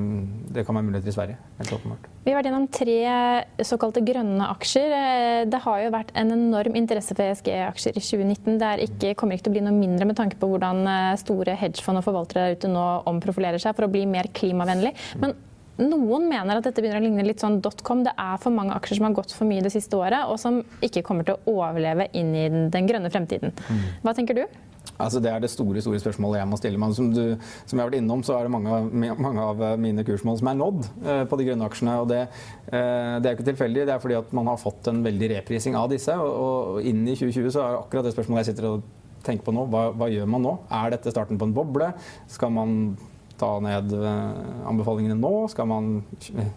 det 0.49 0.63
kan 0.65 0.77
være 0.77 0.87
muligheter 0.87 1.11
i 1.11 1.15
Sverige. 1.15 1.37
helt 1.59 1.73
åpenbart. 1.75 2.07
Vi 2.25 2.31
har 2.31 2.39
vært 2.39 2.49
gjennom 2.49 2.67
tre 2.73 2.97
såkalte 3.67 4.01
grønne 4.05 4.47
aksjer. 4.55 4.95
Eh, 4.95 5.41
det 5.49 5.59
har 5.65 5.83
jo 5.83 5.91
vært 5.93 6.13
en 6.17 6.33
enorm 6.33 6.77
interesse 6.79 7.13
for 7.13 7.25
ESG-aksjer 7.25 7.99
i 7.99 8.03
2019. 8.03 8.57
Det 8.61 8.71
ikke, 8.87 9.13
kommer 9.19 9.37
ikke 9.37 9.47
til 9.47 9.53
å 9.53 9.57
bli 9.57 9.65
noe 9.67 9.77
mindre 9.77 10.07
med 10.09 10.17
tanke 10.17 10.39
på 10.39 10.49
hvordan 10.49 10.81
eh, 10.89 11.19
store 11.21 11.57
hedgefond 11.61 12.01
og 12.01 12.07
forvaltere 12.07 12.47
der 12.47 12.57
ute 12.57 12.71
nå 12.73 12.87
omprofilerer 13.09 13.61
seg 13.61 13.77
for 13.77 13.85
å 13.85 13.91
bli 13.93 14.07
mer 14.09 14.31
klimavennlig. 14.33 14.95
Men 15.21 15.37
noen 15.79 16.25
mener 16.27 16.59
at 16.59 16.65
dette 16.65 16.81
begynner 16.83 16.99
å 16.99 17.05
ligne 17.05 17.23
litt 17.27 17.43
sånn 17.43 17.61
dotcom. 17.63 18.01
Det 18.07 18.15
er 18.19 18.41
for 18.41 18.55
mange 18.55 18.73
aksjer 18.75 18.99
som 18.99 19.07
har 19.07 19.19
gått 19.21 19.35
for 19.35 19.47
mye 19.47 19.63
det 19.63 19.71
siste 19.75 19.95
året, 19.99 20.25
og 20.25 20.41
som 20.41 20.59
ikke 20.85 21.05
kommer 21.05 21.27
til 21.27 21.37
å 21.37 21.59
overleve 21.59 22.09
inn 22.17 22.33
i 22.35 22.47
den 22.73 22.89
grønne 22.89 23.13
fremtiden. 23.13 23.53
Mm. 23.69 23.85
Hva 24.03 24.15
tenker 24.17 24.41
du? 24.41 24.43
Altså, 24.99 25.21
det 25.23 25.31
er 25.31 25.43
det 25.43 25.51
store 25.51 25.83
store 25.83 26.01
spørsmålet 26.03 26.41
jeg 26.41 26.49
må 26.51 26.59
stille 26.59 26.81
meg. 26.81 26.95
Som, 26.97 27.11
du, 27.15 27.23
som 27.63 27.77
jeg 27.77 27.83
har 27.83 27.91
vært 27.91 27.99
innom, 28.01 28.23
så 28.25 28.37
er 28.37 28.47
det 28.47 28.53
mange, 28.53 29.15
mange 29.25 29.45
av 29.45 29.63
mine 29.81 30.05
kursmål 30.07 30.39
som 30.41 30.51
er 30.51 30.59
nådd 30.59 30.87
eh, 31.05 31.23
på 31.29 31.39
de 31.39 31.49
grønne 31.49 31.69
aksjene. 31.69 31.97
og 32.03 32.09
det, 32.11 32.23
eh, 32.67 33.15
det, 33.19 33.25
er 33.25 33.37
ikke 33.37 33.49
tilfeldig. 33.51 33.85
Det 33.87 33.95
er 33.95 34.03
fordi 34.03 34.19
at 34.19 34.33
man 34.35 34.51
har 34.51 34.59
fått 34.61 34.91
en 34.91 35.03
veldig 35.05 35.31
reprising 35.37 35.77
av 35.79 35.91
disse. 35.93 36.15
Og, 36.19 36.33
og 36.79 36.89
inn 36.89 37.05
i 37.07 37.15
2020 37.15 37.53
så 37.55 37.63
er 37.63 37.79
akkurat 37.79 38.09
det 38.09 38.15
spørsmålet 38.15 38.43
jeg 38.43 38.53
sitter 38.53 38.73
og 38.73 38.89
tenker 39.23 39.47
på 39.47 39.55
nå. 39.55 39.67
Hva, 39.71 39.89
hva 39.95 40.09
gjør 40.11 40.27
man 40.31 40.45
nå? 40.45 40.57
Er 40.81 40.95
dette 40.95 41.13
starten 41.13 41.39
på 41.39 41.47
en 41.47 41.55
boble? 41.55 41.93
Skal 42.31 42.53
man 42.55 42.75
ta 43.39 43.49
ned 43.63 43.93
eh, 43.95 44.67
anbefalingene 44.69 45.17
nå? 45.19 45.33
Skal 45.51 45.69
man 45.69 45.91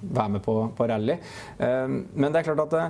være 0.00 0.28
med 0.36 0.44
på, 0.44 0.56
på 0.76 0.88
rally? 0.90 1.18
Eh, 1.62 1.86
men 1.88 2.32
det 2.32 2.42
er 2.42 2.48
klart 2.50 2.64
at 2.66 2.74
det, 2.74 2.86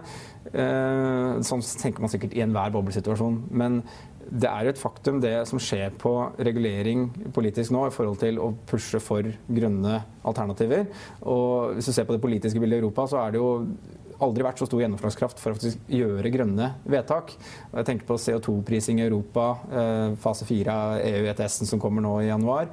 eh, 0.63 1.41
Sånn 1.47 1.65
tenker 1.83 2.05
man 2.05 2.13
sikkert 2.13 2.37
i 2.37 2.43
enhver 2.45 2.73
boblesituasjon. 2.75 3.43
Men 3.51 3.83
det 4.31 4.49
er 4.49 4.71
et 4.71 4.79
faktum, 4.81 5.21
det 5.23 5.35
som 5.51 5.61
skjer 5.63 5.95
på 6.01 6.13
regulering 6.39 7.09
politisk 7.35 7.75
nå 7.75 7.87
i 7.89 7.95
forhold 7.95 8.21
til 8.23 8.39
å 8.43 8.53
pushe 8.69 9.01
for 9.03 9.27
grønne 9.49 9.99
alternativer. 10.29 10.87
Og 11.27 11.75
hvis 11.77 11.91
du 11.91 11.95
ser 11.97 12.07
på 12.09 12.17
det 12.17 12.23
politiske 12.23 12.63
bildet 12.63 12.79
i 12.79 12.85
Europa, 12.85 13.09
så 13.11 13.23
er 13.23 13.35
det 13.35 13.43
jo 13.43 13.51
aldri 14.23 14.47
vært 14.47 14.63
så 14.63 14.69
stor 14.69 14.83
gjennomslagskraft 14.85 15.41
for 15.43 15.57
å 15.57 15.73
gjøre 15.91 16.31
grønne 16.31 16.69
vedtak. 16.87 17.35
Jeg 17.73 17.89
tenker 17.89 18.07
på 18.07 18.21
CO2-prising 18.23 19.01
i 19.03 19.07
Europa, 19.09 19.49
fase 20.23 20.47
fire 20.47 20.77
av 20.77 20.99
EU 21.03 21.25
ETS-en 21.33 21.73
som 21.73 21.83
kommer 21.83 22.05
nå 22.05 22.19
i 22.23 22.31
januar 22.31 22.71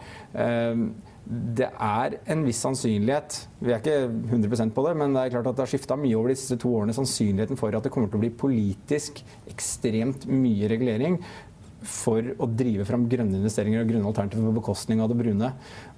det 1.30 1.68
er 1.70 2.16
en 2.34 2.40
viss 2.42 2.60
sannsynlighet 2.66 3.36
Vi 3.62 3.70
er 3.70 3.78
ikke 3.78 4.08
100% 4.10 4.72
på 4.74 4.86
det, 4.88 4.96
men 4.98 5.14
det 5.14 5.22
er 5.22 5.34
klart 5.36 5.50
at 5.52 5.60
det 5.60 5.62
har 5.62 5.70
skifta 5.70 5.98
mye 6.00 6.18
over 6.18 6.32
de 6.32 6.38
siste 6.40 6.58
to 6.58 6.72
årene. 6.74 6.96
Sannsynligheten 6.96 7.60
for 7.60 7.76
at 7.76 7.86
det 7.86 7.92
kommer 7.94 8.10
til 8.10 8.18
å 8.18 8.24
bli 8.24 8.32
politisk 8.34 9.22
ekstremt 9.52 10.26
mye 10.32 10.70
regulering 10.72 11.20
for 11.86 12.34
å 12.42 12.48
drive 12.50 12.86
fram 12.88 13.06
grønne 13.12 13.38
investeringer 13.40 13.84
og 13.84 13.92
grønne 13.92 14.10
alternativer 14.10 14.50
på 14.50 14.58
bekostning 14.58 15.04
av 15.04 15.12
det 15.12 15.20
brune. 15.22 15.52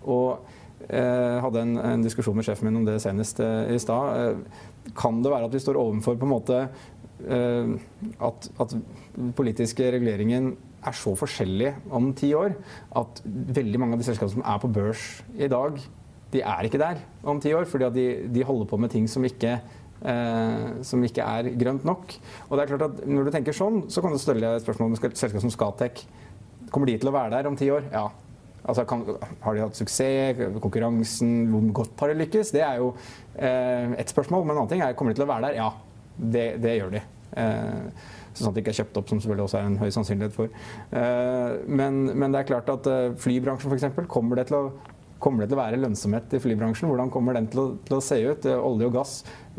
Og 0.04 0.60
jeg 0.82 0.98
eh, 0.98 1.38
hadde 1.44 1.62
en, 1.62 1.76
en, 1.78 2.04
diskusjon 2.04 2.36
med 2.36 2.46
sjefen 2.46 2.67
min 2.67 2.82
om 2.82 2.88
det 2.88 2.98
senest 3.04 3.39
eh, 3.44 3.72
i 3.76 3.80
stad. 3.82 4.17
Eh, 4.17 4.91
kan 4.98 5.22
det 5.24 5.32
være 5.32 5.48
at 5.48 5.56
vi 5.56 5.62
står 5.63 5.80
overfor 5.80 6.17
på 6.20 6.28
en 6.28 6.36
måte 6.36 6.65
at, 7.22 8.48
at 8.58 8.72
politiske 9.38 9.91
reguleringen 9.94 10.56
er 10.82 10.98
så 10.98 11.13
forskjellig 11.17 11.74
om 11.94 12.12
ti 12.17 12.32
år 12.38 12.56
at 12.98 13.22
veldig 13.26 13.82
mange 13.82 13.98
av 13.98 14.02
de 14.02 14.08
selskapene 14.08 14.38
som 14.38 14.46
er 14.46 14.62
på 14.62 14.72
børs 14.74 15.04
i 15.38 15.50
dag, 15.52 15.78
de 16.32 16.41
er 16.41 16.67
ikke 16.67 16.82
der 16.82 17.02
om 17.28 17.41
ti 17.44 17.54
år. 17.56 17.67
Fordi 17.70 17.91
de, 17.96 18.08
de, 18.32 18.48
holder 18.48 18.70
på 18.70 18.80
med 18.82 18.94
ting 18.94 19.08
som 19.12 19.26
ikke, 19.28 19.58
eh, 20.02 20.65
som 20.88 21.04
ikke 21.06 21.28
er 21.28 21.52
grønt 21.60 21.86
nok. 21.88 22.15
Og 22.50 22.58
det 22.58 22.63
er 22.63 22.74
klart 22.74 22.88
at 22.89 23.06
Når 23.06 23.28
du 23.28 23.36
tenker 23.36 23.58
sånn, 23.58 23.84
så 23.91 24.04
kan 24.04 24.15
du 24.15 24.22
stille 24.22 24.58
spørsmål 24.63 24.91
om 24.91 25.00
selskap 25.12 25.44
som 25.44 25.54
Scatec. 25.54 26.06
Kommer 26.72 26.88
de 26.88 26.98
til 27.02 27.12
å 27.12 27.15
være 27.15 27.36
der 27.36 27.50
om 27.50 27.60
ti 27.60 27.70
år? 27.74 27.88
Ja. 27.91 28.08
Altså, 28.62 28.86
kan, 28.86 29.04
har 29.41 29.56
de 29.58 29.63
hatt 29.65 29.78
suksess? 29.78 30.41
Konkurransen? 30.62 31.48
Hvor 31.52 31.72
godt 31.82 32.04
har 32.04 32.13
de 32.13 32.22
lykkes? 32.22 32.54
Det 32.56 32.62
er 32.65 32.82
jo 32.82 32.94
eh, 33.36 33.98
ett 34.00 34.13
spørsmål. 34.13 34.46
Men 34.46 34.56
en 34.56 34.63
annen 34.63 34.76
ting 34.76 34.86
er 34.86 34.96
kommer 34.98 35.13
de 35.13 35.20
til 35.20 35.28
å 35.28 35.34
være 35.34 35.50
der? 35.50 35.60
Ja, 35.60 35.72
det, 36.17 36.46
det 36.63 36.78
gjør 36.78 36.96
de. 36.96 37.04
Eh, 37.39 38.08
sånn 38.36 38.50
at 38.50 38.56
det 38.56 38.63
ikke 38.63 38.74
er 38.74 38.80
kjøpt 38.82 39.02
opp, 39.02 39.12
som 39.12 39.20
selvfølgelig 39.20 39.48
også 39.48 39.60
er 39.60 39.67
en 39.67 39.82
høy 39.82 39.91
sannsynlighet 39.96 40.38
for. 40.38 40.63
Eh, 40.96 41.60
men, 41.67 42.06
men, 42.13 42.32
det 42.32 42.41
er 42.41 42.50
klart 42.54 42.72
at 42.72 42.89
eh, 42.91 43.12
flybransjen 43.22 43.72
f.eks. 43.72 44.02
kommer 44.12 44.44
Kommer 45.22 45.44
det 45.44 45.52
til 45.52 45.60
å 45.60 45.62
være 45.62 45.78
lønnsomhet 45.78 46.32
i 46.34 46.39
flybransjen? 46.41 46.89
Hvordan 46.89 47.12
kommer 47.13 47.36
den 47.38 47.46
til 47.52 47.60
å, 47.62 47.65
til 47.86 48.00
å, 48.00 48.02
se 48.02 48.15
ut? 48.26 48.48
Olje 48.58 48.88
og 48.89 48.96
gass. 48.96 49.12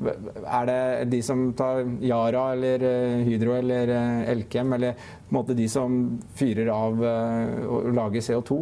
Er 0.03 0.65
det 0.67 0.79
de 1.13 1.21
som 1.23 1.45
tar 1.55 1.85
Yara 2.03 2.49
eller 2.57 2.83
Hydro 3.23 3.55
eller 3.61 3.93
Elkem, 4.33 4.75
eller 4.75 4.99
på 4.99 5.31
en 5.31 5.37
måte 5.39 5.55
de 5.55 5.69
som 5.71 6.01
fyrer 6.35 6.73
av 6.75 6.99
og 6.99 7.93
lager 7.95 8.27
CO2? 8.27 8.59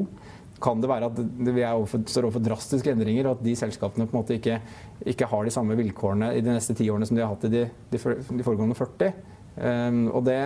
Kan 0.61 0.83
det 0.83 0.91
være 0.91 1.09
at 1.09 1.19
vi 1.21 1.65
overfor, 1.65 2.05
står 2.11 2.29
overfor 2.29 2.45
drastiske 2.45 2.93
endringer, 2.93 3.29
og 3.29 3.39
at 3.39 3.45
de 3.47 3.57
selskapene 3.57 4.07
på 4.07 4.15
en 4.15 4.21
måte 4.21 4.37
ikke, 4.37 4.59
ikke 5.09 5.29
har 5.31 5.47
de 5.47 5.55
samme 5.55 5.77
vilkårene 5.79 6.35
i 6.37 6.45
de 6.45 6.53
neste 6.53 6.77
ti 6.77 6.89
årene 6.93 7.09
som 7.09 7.17
de 7.17 7.25
har 7.25 7.33
hatt 7.33 7.47
i 7.49 7.53
de, 7.55 7.67
de, 7.93 8.01
de 8.01 8.47
foregående 8.47 8.77
40? 8.79 9.15
Um, 9.61 10.05
og 10.15 10.23
det, 10.29 10.39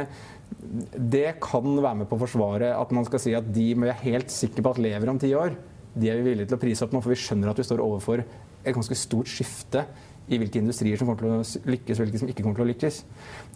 det, 0.96 1.26
kan 1.42 1.66
være 1.66 2.00
med 2.00 2.08
på 2.10 2.16
å 2.16 2.22
forsvare 2.24 2.72
at 2.78 2.94
man 2.94 3.06
skal 3.06 3.20
si 3.22 3.34
at 3.36 3.50
de 3.54 3.66
vi 3.76 3.90
er 3.90 4.00
helt 4.06 4.32
sikre 4.32 4.64
på 4.64 4.72
at 4.74 4.80
lever 4.82 5.12
om 5.12 5.20
ti 5.20 5.34
år, 5.36 5.58
de 5.94 6.10
er 6.10 6.18
vi 6.18 6.30
villige 6.30 6.50
til 6.50 6.58
å 6.58 6.62
prise 6.62 6.86
opp 6.86 6.94
nå, 6.94 7.02
for 7.04 7.14
vi 7.14 7.20
skjønner 7.20 7.52
at 7.52 7.60
vi 7.60 7.66
står 7.68 7.82
overfor 7.84 8.24
et 8.24 8.74
ganske 8.74 8.96
stort 8.98 9.30
skifte 9.30 9.84
i 10.24 10.38
hvilke 10.40 10.58
industrier 10.62 10.98
som 10.98 11.10
kommer 11.10 11.20
til 11.20 11.34
å 11.34 11.72
lykkes, 11.74 11.98
og 11.98 12.06
hvilke 12.06 12.22
som 12.22 12.30
ikke 12.32 12.44
kommer 12.46 12.58
til 12.58 12.64
å 12.64 12.70
lykkes. 12.70 13.00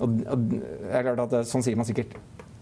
Og, 0.05 0.19
og 0.29 0.45
det 0.53 0.93
er 0.93 1.07
klart 1.07 1.25
at 1.25 1.49
Sånn 1.49 1.65
sier 1.65 1.79
man 1.81 1.89
sikkert 1.89 2.19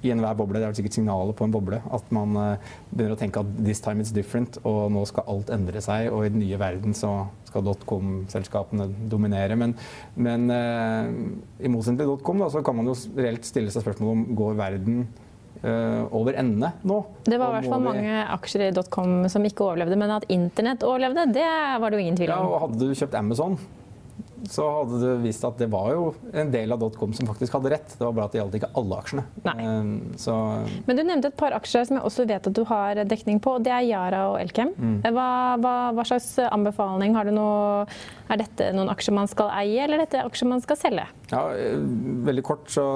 i 0.06 0.12
enhver 0.14 0.36
boble. 0.38 0.60
Det 0.62 0.68
er 0.68 0.78
sikkert 0.78 0.96
signalet 0.98 1.36
på 1.36 1.46
en 1.46 1.54
boble. 1.54 1.80
At 1.94 2.14
man 2.14 2.38
uh, 2.38 2.72
begynner 2.92 3.16
å 3.16 3.20
tenke 3.20 3.42
at 3.42 3.52
this 3.58 3.82
time 3.84 4.04
it's 4.04 4.14
different, 4.14 4.60
og 4.66 4.86
nå 4.94 5.04
skal 5.10 5.28
alt 5.32 5.52
endre 5.54 5.82
seg. 5.84 6.08
Og 6.12 6.26
i 6.26 6.32
den 6.32 6.42
nye 6.44 6.60
verden 6.60 6.96
så 6.96 7.12
skal 7.48 7.66
dotcom-selskapene 7.66 8.88
dominere. 9.10 9.58
Men, 9.58 9.76
men 10.16 10.48
uh, 10.52 11.12
i 11.60 11.72
motsetning 11.72 12.02
til 12.02 12.12
dotcom 12.14 12.42
da, 12.42 12.50
så 12.52 12.64
kan 12.66 12.78
man 12.78 12.90
jo 12.90 12.96
reelt 13.18 13.46
stille 13.48 13.72
seg 13.74 13.84
spørsmål 13.84 14.12
om 14.14 14.26
går 14.38 14.58
verden 14.58 15.06
uh, 15.62 16.04
over 16.14 16.36
ende 16.38 16.72
nå. 16.86 17.00
Det 17.26 17.38
var 17.40 17.50
i 17.50 17.58
hvert 17.58 17.72
fall 17.72 17.84
mange 17.84 18.20
aksjer 18.36 18.68
i 18.68 18.74
dotcom 18.76 19.26
som 19.32 19.46
ikke 19.46 19.70
overlevde, 19.70 19.98
men 20.00 20.14
at 20.18 20.28
internett 20.32 20.86
overlevde, 20.86 21.28
det 21.36 21.48
var 21.82 21.90
det 21.90 21.98
jo 21.98 22.06
ingen 22.06 22.20
tvil 22.20 22.32
om. 22.32 22.36
Ja, 22.36 22.52
og 22.52 22.64
Hadde 22.66 22.80
du 22.82 22.94
kjøpt 22.98 23.18
Amazon, 23.18 23.58
så 24.50 24.66
hadde 24.80 25.00
det 25.00 25.12
vist 25.24 25.44
at 25.46 25.58
det 25.60 25.68
var 25.72 25.90
jo 25.94 26.08
en 26.36 26.50
del 26.52 26.74
av 26.74 26.80
dotcom 26.82 27.14
som 27.16 27.28
faktisk 27.28 27.56
hadde 27.56 27.72
rett. 27.72 27.94
Det 27.96 28.04
var 28.04 28.14
bare 28.16 28.28
at 28.28 28.34
det 28.34 28.40
gjaldt 28.40 28.58
ikke 28.58 28.70
alle 28.80 28.98
aksjene. 29.00 29.24
Ehm, 29.52 29.92
så... 30.20 30.34
Men 30.86 30.98
du 30.98 31.02
nevnte 31.02 31.30
et 31.32 31.38
par 31.38 31.56
aksjer 31.56 31.88
som 31.88 31.98
jeg 31.98 32.06
også 32.08 32.26
vet 32.28 32.50
at 32.50 32.56
du 32.56 32.62
har 32.68 33.02
dekning 33.08 33.40
på. 33.42 33.56
og 33.56 33.66
Det 33.66 33.72
er 33.72 33.86
Yara 33.88 34.26
og 34.32 34.38
Elkem. 34.42 34.74
Mm. 34.76 34.98
Hva, 35.06 35.28
hva, 35.62 35.74
hva, 35.96 36.06
slags 36.08 36.34
anbefaling 36.46 37.16
har 37.16 37.28
du 37.28 37.34
nå? 37.36 37.48
Er 38.26 38.40
dette 38.40 38.72
noen 38.74 38.90
aksjer 38.90 39.14
man 39.14 39.28
skal 39.30 39.52
eie, 39.54 39.84
eller 39.84 40.00
er 40.00 40.06
dette 40.06 40.24
aksjer 40.26 40.50
man 40.50 40.62
skal 40.64 40.78
selge? 40.80 41.04
Ja, 41.30 41.42
eh, 41.54 41.78
veldig 42.26 42.42
kort 42.46 42.70
så 42.70 42.86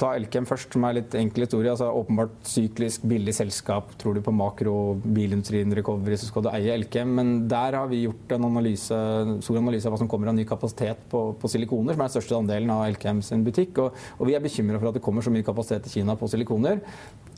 ta 0.00 0.14
Elkem 0.16 0.48
først, 0.48 0.72
som 0.72 0.84
er 0.88 0.98
litt 1.00 1.16
enkel 1.18 1.44
historie. 1.44 1.72
Altså, 1.72 1.90
åpenbart 1.92 2.36
syklisk, 2.48 3.04
billig 3.08 3.36
selskap. 3.36 3.92
Tror 4.00 4.16
du 4.16 4.22
på 4.24 4.34
makro, 4.34 4.76
bilindustrien, 5.04 5.72
recovery, 5.76 6.16
så 6.20 6.30
skal 6.30 6.46
du 6.46 6.52
eie 6.54 6.72
Elkem. 6.74 7.12
Men 7.20 7.34
der 7.50 7.76
har 7.76 7.88
vi 7.92 8.06
gjort 8.06 8.36
en 8.36 8.48
analyse, 8.48 9.02
stor 9.44 9.60
analyse 9.60 9.88
av 9.88 9.94
hva 9.94 10.00
som 10.00 10.10
kommer 10.10 10.32
av 10.32 10.38
ny 10.38 10.48
kapasitet 10.48 10.87
på, 11.12 11.22
på 11.38 11.50
silikoner, 11.50 11.94
som 11.94 12.02
er 12.02 12.08
den 12.08 12.16
største 12.16 12.36
andelen 12.38 12.72
av 12.74 12.86
Elkem 12.86 13.22
sin 13.24 13.44
butikk. 13.46 13.80
Og, 13.82 13.96
og 14.18 14.28
vi 14.28 14.36
er 14.38 14.44
bekymra 14.44 14.80
for 14.80 14.90
at 14.90 14.98
det 14.98 15.04
kommer 15.04 15.24
så 15.24 15.32
mye 15.34 15.46
kapasitet 15.46 15.86
til 15.86 16.00
Kina 16.00 16.16
på 16.18 16.30
silikoner 16.30 16.82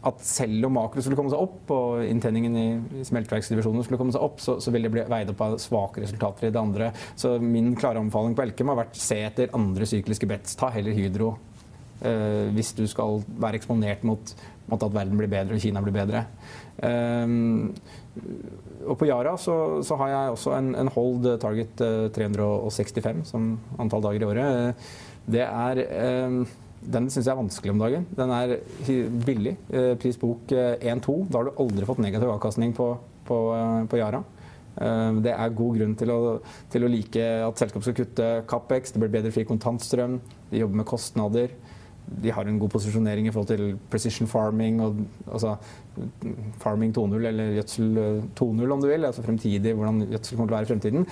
at 0.06 0.22
selv 0.24 0.64
om 0.64 0.78
makro 0.78 1.02
skulle 1.04 1.18
komme 1.18 1.32
seg 1.32 1.42
opp, 1.42 1.72
og 1.76 2.06
inntjeningen 2.08 2.54
i, 2.56 2.66
smelteverksdivisjonen 3.04 3.84
skulle 3.84 4.00
komme 4.00 4.14
seg 4.14 4.24
opp, 4.24 4.40
så, 4.40 4.56
så 4.62 4.72
vil 4.72 4.86
det 4.86 4.92
bli 4.94 5.04
veid 5.12 5.32
opp 5.34 5.42
av 5.44 5.58
svake 5.60 6.00
resultater 6.00 6.48
i 6.48 6.52
det 6.54 6.60
andre. 6.60 6.88
Så 7.20 7.34
min 7.42 7.74
klare 7.76 8.00
anbefaling 8.00 8.36
på 8.36 8.46
Elkem 8.46 8.72
har 8.72 8.80
vært 8.80 8.96
se 8.96 9.20
etter 9.26 9.52
andre 9.56 9.88
sykliske 9.88 10.28
bets. 10.30 10.56
Ta 10.60 10.72
heller 10.74 10.96
Hydro 10.96 11.34
Uh, 12.00 12.48
hvis 12.56 12.70
du 12.72 12.86
skal 12.88 13.18
være 13.28 13.58
eksponert 13.58 14.06
mot, 14.08 14.30
mot, 14.70 14.80
at 14.80 14.94
verden 14.94 15.18
blir 15.20 15.28
bedre 15.28 15.58
og 15.58 15.60
Kina 15.60 15.82
blir 15.84 15.92
bedre. 15.92 16.22
Um, 16.80 17.74
og 18.84 18.96
på 18.98 19.06
Yara 19.06 19.36
så, 19.38 19.54
så, 19.86 19.96
har 20.00 20.08
jeg 20.10 20.32
også 20.34 20.54
en, 20.56 20.72
en 20.74 20.90
hold 20.90 21.28
target 21.42 21.82
365 22.16 23.06
eh, 23.06 23.22
som 23.28 23.52
antall 23.78 24.02
dager 24.02 24.24
i 24.24 24.28
året. 24.32 24.90
Det 25.30 25.44
er 25.46 25.84
den 26.80 27.10
syns 27.12 27.26
jeg 27.26 27.34
er 27.34 27.40
vanskelig 27.40 27.72
om 27.74 27.80
dagen. 27.80 28.04
Den 28.16 28.30
er 28.32 28.54
billig. 29.26 29.56
Eh, 29.68 29.94
pris 30.00 30.16
bok 30.20 30.52
1-2. 30.52 30.80
Eh, 30.80 31.26
da 31.28 31.40
har 31.40 31.48
du 31.48 31.58
aldri 31.60 31.88
fått 31.88 32.00
negativ 32.00 32.30
avkastning 32.32 32.72
på, 32.76 32.94
på, 33.28 33.40
eh, 33.56 33.82
på 33.90 34.00
Yara. 34.00 34.22
Det 34.80 35.32
er 35.34 35.52
god 35.52 35.74
grunn 35.76 35.92
til 35.98 36.12
å, 36.14 36.18
til 36.72 36.86
å, 36.86 36.88
like 36.88 37.24
at 37.44 37.58
selskapet 37.60 37.84
skal 37.84 37.96
kutte 37.98 38.28
Capex. 38.48 38.94
Det 38.94 39.02
blir 39.02 39.12
bedre 39.12 39.32
fri 39.34 39.42
kontantstrøm. 39.44 40.14
De 40.48 40.62
jobber 40.62 40.80
med 40.80 40.88
kostnader. 40.88 41.52
De 42.22 42.32
har 42.34 42.48
en 42.48 42.58
god 42.58 42.72
posisjonering 42.72 43.28
i 43.28 43.34
forhold 43.34 43.52
til 43.52 43.76
precision 43.90 44.28
farming. 44.30 44.80
Og, 44.84 45.04
altså 45.30 45.56
farming 46.62 46.94
2.0, 46.96 47.20
eller 47.28 47.54
gjødsel 47.58 48.00
2.0 48.38 48.74
om 48.74 48.82
du 48.82 48.88
vil. 48.90 49.06
Altså 49.06 49.22
fremtidig, 49.26 49.74
hvordan 49.74 50.02
gjødsel 50.10 50.36
kommer 50.36 50.50
til 50.50 50.54
å 50.54 50.58
være 50.58 50.68
i 50.68 50.72
fremtiden 50.74 51.08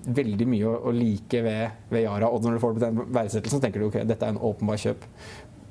veldig 0.00 0.46
mye 0.48 0.68
å, 0.68 0.78
å 0.88 0.94
like 0.94 1.42
ved, 1.44 1.84
ved, 1.90 2.04
Yara. 2.06 2.30
Og 2.30 2.44
når 2.44 2.56
du 2.56 2.62
får 2.62 2.80
den 2.80 3.04
verdsettelsen, 3.12 3.62
tenker 3.62 3.82
du 3.82 3.88
ok, 3.90 4.00
dette 4.08 4.26
er 4.26 4.34
en 4.34 4.42
åpenbar 4.50 4.80
kjøp. 4.80 5.04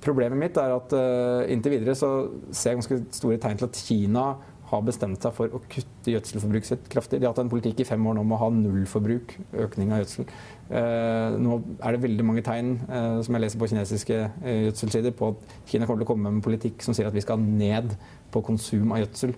Problemet 0.04 0.40
mitt 0.40 0.60
er 0.60 0.76
at 0.76 0.96
uh, 0.96 1.50
inntil 1.52 1.76
videre 1.76 1.96
så 1.98 2.12
ser 2.56 2.74
jeg 2.74 2.82
ganske 2.82 3.00
store 3.18 3.40
tegn 3.42 3.60
til 3.60 3.68
at 3.68 3.82
Kina 3.84 4.28
har 4.70 4.86
bestemt 4.86 5.24
seg 5.26 5.34
for 5.34 5.56
å 5.56 5.62
kutte 5.66 6.14
gjødselforbruket 6.14 6.70
sitt 6.70 6.90
kraftig. 6.94 7.20
De 7.20 7.26
har 7.26 7.34
hatt 7.34 7.42
en 7.42 7.52
politikk 7.52 7.82
i 7.82 7.88
fem 7.90 8.06
år 8.06 8.16
nå 8.16 8.24
om 8.24 8.36
å 8.36 8.42
ha 8.44 8.50
nullforbruk, 8.54 9.34
økning 9.66 9.94
av 9.96 10.04
gjødsel. 10.04 10.30
Uh, 10.70 11.34
nå 11.42 11.56
er 11.82 11.96
det 11.96 12.04
veldig 12.04 12.26
mange 12.28 12.44
tegn 12.46 12.76
uh, 12.86 13.18
som 13.26 13.34
jeg 13.34 13.42
leser 13.42 13.62
på 13.62 13.70
kinesiske 13.72 14.20
gjødselsider, 14.46 15.16
på 15.18 15.32
at 15.34 15.58
Kina 15.72 15.90
kommer 15.90 16.04
til 16.04 16.08
å 16.08 16.12
komme 16.12 16.28
med 16.28 16.38
en 16.38 16.46
politikk 16.46 16.86
som 16.86 16.94
sier 16.94 17.10
at 17.10 17.16
vi 17.16 17.26
skal 17.26 17.42
ned 17.42 17.96
på 18.30 18.44
konsum 18.46 18.94
av 18.94 19.02
gjødsel. 19.04 19.34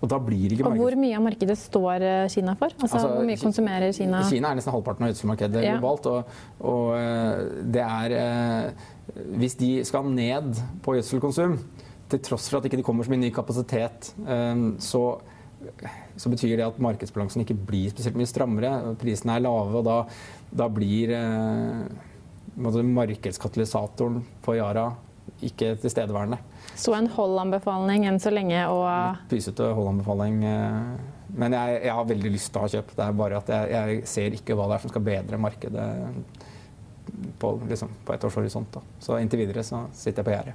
Og. 0.00 0.14
Og 0.64 0.78
Hvor 0.80 0.94
mye 0.96 1.16
av 1.18 1.24
markedet 1.26 1.58
står 1.60 2.04
eh, 2.06 2.28
Kina 2.32 2.54
for? 2.56 2.72
Altså, 2.72 2.96
altså, 2.96 3.08
hvor 3.12 3.26
mye 3.28 3.36
konsumerer 3.36 3.92
Kina? 3.92 4.22
Kina 4.30 4.48
er 4.48 4.56
nesten 4.56 4.72
halvparten 4.72 5.04
av 5.04 5.10
gjødselmarkedet 5.10 5.64
ja. 5.64 5.74
globalt. 5.76 6.08
Og, 6.08 6.38
og, 6.70 6.86
eh, 6.96 7.42
det 7.76 7.84
er 7.84 8.14
eh, 8.16 8.88
Hvis 9.42 9.58
de 9.60 9.70
skal 9.84 10.08
ned 10.08 10.56
på 10.84 10.96
gjødselkonsum, 10.96 11.58
til 12.10 12.22
tross 12.24 12.48
for 12.48 12.58
at 12.58 12.64
ikke 12.64 12.78
det 12.78 12.82
ikke 12.82 12.88
kommer 12.88 13.06
så 13.06 13.12
mye 13.12 13.22
ny 13.22 13.28
kapasitet, 13.30 14.08
så, 14.82 15.02
så, 16.16 16.30
betyr 16.32 16.56
det 16.56 16.66
at 16.66 16.80
markedsbalansen 16.82 17.44
ikke 17.44 17.58
blir 17.68 17.92
spesielt 17.92 18.16
mye 18.18 18.30
strammere. 18.30 18.72
Prisene 19.00 19.36
er 19.36 19.44
lave, 19.44 19.80
og 19.80 19.86
da, 19.86 19.98
da 20.62 20.68
blir 20.72 21.12
markedskatalysatoren 22.56 24.22
for 24.44 24.58
Yara 24.58 24.88
ikke 25.44 25.74
tilstedeværende. 25.80 26.38
Så 26.76 26.94
en 26.96 27.08
hold-anbefaling 27.12 28.06
enn 28.08 28.20
så 28.22 28.32
lenge 28.32 28.60
og 28.72 29.20
pysete 29.30 29.70
hold-anbefaling. 29.76 30.42
Eh, 30.44 30.92
men 31.40 31.54
jeg, 31.54 31.80
jeg, 31.84 31.94
har 31.94 32.08
veldig 32.08 32.32
lyst 32.34 32.50
til 32.50 32.60
å 32.60 32.64
ha 32.64 32.72
kjøpt. 32.74 32.96
Det 32.98 33.06
er 33.06 33.18
bare 33.20 33.40
at 33.40 33.52
jeg, 33.54 33.70
jeg 33.76 34.06
ser 34.10 34.36
ikke 34.36 34.56
hva 34.58 34.68
det 34.70 34.76
er 34.76 34.84
som 34.84 34.92
skal 34.92 35.06
bedre 35.06 35.40
markedet 35.40 35.88
på, 37.40 37.52
liksom, 37.68 37.90
på 38.06 38.14
et 38.14 38.24
års 38.24 38.36
horisont. 38.38 38.68
Da. 38.74 38.82
Så 39.02 39.18
inntil 39.20 39.42
videre 39.44 39.64
så 39.66 39.82
sitter 39.96 40.20
jeg 40.20 40.28
på 40.28 40.34
gjerdet. 40.34 40.54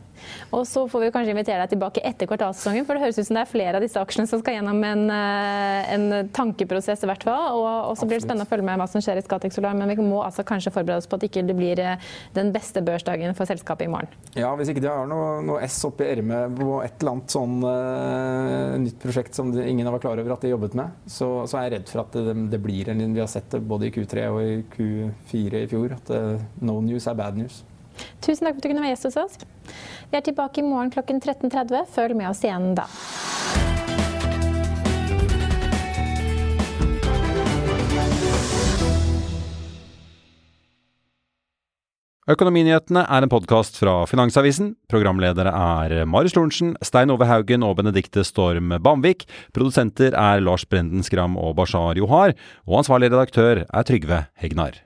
Og 0.56 0.66
så 0.70 0.86
får 0.90 1.06
vi 1.06 1.12
kanskje 1.16 1.36
invitere 1.36 1.64
deg 1.64 1.74
tilbake 1.76 2.04
etter 2.06 2.30
kvartalssesongen, 2.30 2.86
for 2.88 2.98
det 2.98 3.06
høres 3.06 3.20
ut 3.20 3.28
som 3.28 3.40
det 3.40 3.46
er 3.46 3.52
flere 3.52 3.80
av 3.80 3.86
disse 3.86 4.02
aksjene 4.02 4.30
som 4.30 4.42
skal 4.42 4.60
gjennom 4.60 4.82
en, 4.88 5.06
eh, 5.14 5.94
en 5.96 6.30
tankeprosess 6.36 7.06
i 7.06 7.10
hvert 7.10 7.26
fall. 7.28 7.60
Og, 7.60 7.96
så 7.98 8.08
blir 8.08 8.20
det 8.20 8.26
spennende 8.26 8.48
å 8.48 8.52
følge 8.52 8.68
med 8.68 8.80
hva 8.82 8.88
som 8.92 9.04
skjer 9.04 9.20
i 9.20 9.26
Scatec 9.26 9.56
Solar, 9.56 9.76
men 9.78 9.92
vi 9.92 9.98
må 10.04 10.22
altså 10.26 10.46
kanskje 10.48 10.74
forberede 10.76 11.04
oss 11.04 11.10
på 11.10 11.20
at 11.20 11.28
ikke 11.28 11.46
det 11.48 11.58
blir 11.58 11.82
eh, 11.82 12.10
den 12.36 12.52
beste 12.56 12.84
børsdagen 12.86 13.36
for 13.38 13.50
selskapet 13.50 13.88
i 13.88 13.92
morgen. 13.92 14.12
Ja, 14.38 14.52
hvis 14.60 14.72
ikke 14.72 14.84
de 14.84 14.92
har 14.92 15.10
noe, 15.10 15.40
noe 15.46 15.64
S 15.66 15.80
oppi 15.88 16.08
ermet 16.08 16.56
på 16.60 16.80
et 16.84 17.00
eller 17.00 17.16
annet 17.16 17.36
sånn 17.36 17.58
uh, 17.64 18.76
nytt 18.82 19.00
prosjekt 19.02 19.38
som 19.38 19.52
ingen 19.56 19.88
vært 19.96 20.06
klar 20.06 20.22
over 20.22 20.36
at 20.36 20.46
de 20.46 20.52
jobbet 20.52 20.76
med, 20.78 20.96
så, 21.10 21.30
så 21.50 21.60
er 21.60 21.68
jeg 21.68 21.76
redd 21.76 21.92
for 21.92 22.04
at 22.04 22.18
det, 22.18 22.36
det, 22.54 22.62
blir 22.66 22.92
en 22.92 23.04
Vi 23.16 23.22
har 23.22 23.30
sett 23.32 23.50
det 23.54 23.62
både 23.66 23.90
i 23.90 23.94
Q3 23.96 24.28
og 24.32 24.40
i 24.44 24.56
Q4 24.76 25.64
i 25.64 25.70
fjor. 25.72 25.96
at 25.96 26.12
det, 26.12 26.22
no 26.62 26.80
news 26.82 27.08
er 27.08 27.18
bad 27.18 27.38
news. 27.40 27.64
Tusen 28.22 28.48
takk 28.48 28.56
for 28.56 28.60
at 28.60 28.64
du 28.66 28.72
kunne 28.72 28.84
være 28.84 28.96
gjest 28.96 29.10
hos 29.10 29.22
oss. 29.24 29.38
Vi 30.12 30.20
er 30.20 30.26
tilbake 30.26 30.62
i 30.62 30.68
morgen 30.68 30.92
klokken 30.94 31.22
13.30. 31.24 31.88
Følg 31.96 32.18
med 32.18 32.30
oss 32.32 32.44
igjen 32.46 32.74
da. 32.78 32.90
Økonominyhetene 42.26 43.04
er 43.06 43.22
en 43.22 43.30
podkast 43.30 43.76
fra 43.78 44.00
Finansavisen. 44.10 44.72
Programledere 44.90 45.52
er 45.54 46.08
Marius 46.10 46.34
Lorentzen, 46.34 46.72
Stein 46.82 47.14
Ove 47.14 47.28
Haugen 47.30 47.62
og 47.62 47.76
Benedikte 47.78 48.24
Storm 48.26 48.74
Bamvik. 48.82 49.28
Produsenter 49.54 50.18
er 50.18 50.42
Lars 50.42 50.66
Brenden 50.66 51.06
Skram 51.06 51.38
og 51.38 51.54
Bashar 51.60 52.02
Johar. 52.02 52.34
Og 52.66 52.82
ansvarlig 52.82 53.14
redaktør 53.14 53.62
er 53.70 53.86
Trygve 53.86 54.24
Hegnar. 54.42 54.82